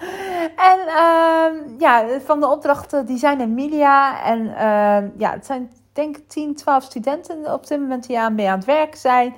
en 0.70 0.78
uh, 0.86 1.78
ja, 1.78 2.04
van 2.24 2.40
de 2.40 2.48
opdrachten 2.48 3.06
die 3.06 3.18
zijn 3.18 3.40
Emilia. 3.40 4.22
En 4.24 4.40
uh, 4.44 5.18
ja, 5.18 5.30
het 5.30 5.46
zijn 5.46 5.70
denk 5.92 6.16
ik 6.16 6.28
10, 6.28 6.54
12 6.54 6.84
studenten 6.84 7.52
op 7.52 7.66
dit 7.66 7.80
moment 7.80 8.06
die 8.06 8.18
aan 8.18 8.34
mee 8.34 8.48
aan 8.48 8.56
het 8.56 8.66
werk 8.66 8.96
zijn. 8.96 9.34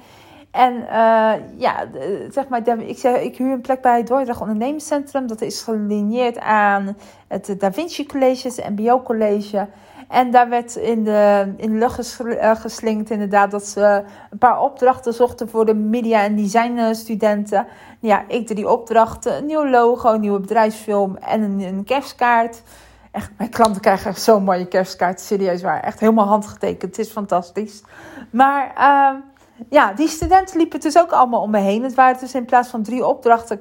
En 0.54 0.74
uh, 0.74 1.32
ja, 1.56 1.86
zeg 2.30 2.48
maar, 2.48 2.68
ik, 2.68 2.98
zeg, 2.98 3.20
ik 3.20 3.36
huur 3.36 3.52
een 3.52 3.60
plek 3.60 3.80
bij 3.80 3.96
het 3.96 4.06
Dordrecht 4.06 4.40
Ondernemerscentrum. 4.40 5.26
Dat 5.26 5.40
is 5.40 5.62
gelineerd 5.62 6.38
aan 6.38 6.96
het 7.28 7.54
Da 7.58 7.72
Vinci 7.72 8.06
College, 8.06 8.48
het 8.48 8.68
MBO 8.68 9.02
College. 9.02 9.68
En 10.08 10.30
daar 10.30 10.48
werd 10.48 10.76
in 10.76 11.04
de, 11.04 11.52
in 11.56 11.72
de 11.72 11.78
lucht 11.78 12.20
eh, 12.20 12.56
geslingerd 12.56 13.10
inderdaad 13.10 13.50
dat 13.50 13.66
ze 13.66 14.02
een 14.30 14.38
paar 14.38 14.60
opdrachten 14.60 15.14
zochten 15.14 15.48
voor 15.48 15.66
de 15.66 15.74
media- 15.74 16.22
en 16.22 16.36
designstudenten. 16.36 17.66
Ja, 18.00 18.24
ik 18.28 18.46
drie 18.46 18.70
opdrachten. 18.70 19.36
Een 19.36 19.46
nieuw 19.46 19.68
logo, 19.68 20.12
een 20.12 20.20
nieuwe 20.20 20.40
bedrijfsfilm 20.40 21.16
en 21.16 21.42
een, 21.42 21.60
een 21.60 21.84
kerstkaart. 21.84 22.62
Echt, 23.10 23.30
mijn 23.36 23.50
klanten 23.50 23.80
krijgen 23.80 24.10
echt 24.10 24.22
zo'n 24.22 24.44
mooie 24.44 24.68
kerstkaart. 24.68 25.20
Serieus 25.20 25.62
waar. 25.62 25.80
Echt 25.80 26.00
helemaal 26.00 26.26
handgetekend. 26.26 26.96
Het 26.96 27.06
is 27.06 27.12
fantastisch. 27.12 27.82
Maar... 28.30 28.72
Uh, 28.78 29.32
ja, 29.70 29.92
die 29.92 30.08
studenten 30.08 30.58
liepen 30.58 30.80
dus 30.80 30.98
ook 30.98 31.10
allemaal 31.10 31.40
om 31.40 31.50
me 31.50 31.58
heen. 31.58 31.82
Het 31.82 31.94
waren 31.94 32.20
dus 32.20 32.34
in 32.34 32.44
plaats 32.44 32.68
van 32.68 32.82
drie 32.82 33.06
opdrachten, 33.06 33.58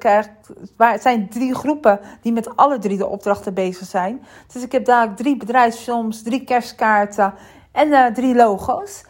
het 0.76 1.02
zijn 1.02 1.28
drie 1.28 1.54
groepen 1.54 2.00
die 2.20 2.32
met 2.32 2.56
alle 2.56 2.78
drie 2.78 2.98
de 2.98 3.06
opdrachten 3.06 3.54
bezig 3.54 3.86
zijn. 3.86 4.24
Dus 4.52 4.62
ik 4.62 4.72
heb 4.72 4.84
dadelijk 4.84 5.16
drie 5.16 5.36
bedrijfsfilms, 5.36 6.22
drie 6.22 6.44
kerstkaarten 6.44 7.34
En 7.72 8.14
drie 8.14 8.34
logo's. 8.34 9.04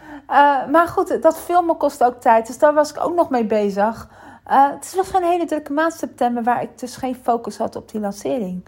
maar 0.71 0.87
goed, 0.87 1.23
dat 1.23 1.39
filmen 1.39 1.77
kost 1.77 2.05
ook 2.05 2.21
tijd. 2.21 2.47
Dus 2.47 2.59
daar 2.59 2.75
was 2.75 2.91
ik 2.91 3.05
ook 3.05 3.15
nog 3.15 3.31
mee 3.31 3.47
bezig. 3.47 4.09
het 4.45 4.95
was 4.97 5.15
een 5.15 5.23
hele 5.23 5.45
drukke 5.45 5.73
maand 5.73 5.93
september 5.93 6.43
waar 6.43 6.63
ik 6.63 6.79
dus 6.79 6.97
geen 6.97 7.17
focus 7.23 7.59
had 7.59 7.77
op 7.77 7.91
die 7.91 8.01
lancering. 8.01 8.65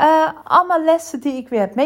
Uh, 0.00 0.28
allemaal 0.44 0.82
lessen 0.82 1.20
die 1.20 1.36
ik 1.36 1.48
weer 1.48 1.60
heb 1.60 1.76
uh, 1.78 1.84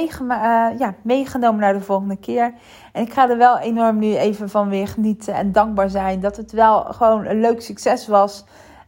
ja, 0.79 0.95
meegenomen 1.03 1.61
naar 1.61 1.73
de 1.73 1.81
volgende 1.81 2.17
keer. 2.17 2.55
En 2.93 3.03
ik 3.03 3.13
ga 3.13 3.31
er 3.31 3.37
wel 3.37 3.59
enorm 3.59 3.99
nu 3.99 4.17
even 4.17 4.49
van 4.49 4.69
weer 4.69 4.89
genieten 4.89 5.35
en 5.35 5.53
dankbaar 5.53 5.91
zijn 5.91 6.21
dat 6.21 6.37
het 6.37 6.53
wel 6.53 6.85
gewoon 6.85 7.27
een 7.27 7.41
leuk 7.41 7.61
succes 7.61 8.07
was. 8.07 8.45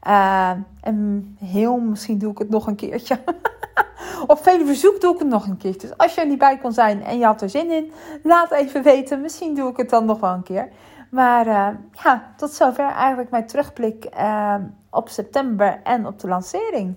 Uh, 0.07 0.51
en 0.81 1.37
heel 1.45 1.77
misschien 1.77 2.19
doe 2.19 2.31
ik 2.31 2.39
het 2.39 2.51
nog 2.51 2.67
een 2.67 2.77
keertje. 2.77 3.19
Op 4.27 4.43
vele 4.43 4.67
verzoek 4.67 5.01
doe 5.01 5.13
ik 5.13 5.19
het 5.19 5.29
nog 5.29 5.47
een 5.47 5.57
keertje. 5.57 5.89
Dus 5.89 5.97
als 5.97 6.15
je 6.15 6.21
er 6.21 6.27
niet 6.27 6.39
bij 6.39 6.59
kon 6.59 6.73
zijn 6.73 7.05
en 7.05 7.19
je 7.19 7.25
had 7.25 7.43
er 7.43 7.51
zin 7.51 7.71
in, 7.71 7.93
laat 8.23 8.51
even 8.51 8.83
weten. 8.83 9.21
Misschien 9.21 9.55
doe 9.55 9.71
ik 9.71 9.77
het 9.77 9.91
dan 9.91 10.05
nog 10.05 10.21
wel 10.21 10.33
een 10.33 10.43
keer. 10.43 10.69
Maar 11.11 11.47
ja, 11.93 12.33
tot 12.37 12.51
zover 12.51 12.91
eigenlijk 12.91 13.31
mijn 13.31 13.47
terugblik 13.47 14.09
op 14.91 15.09
september 15.09 15.81
en 15.83 16.07
op 16.07 16.21
de 16.21 16.29
lancering. 16.29 16.97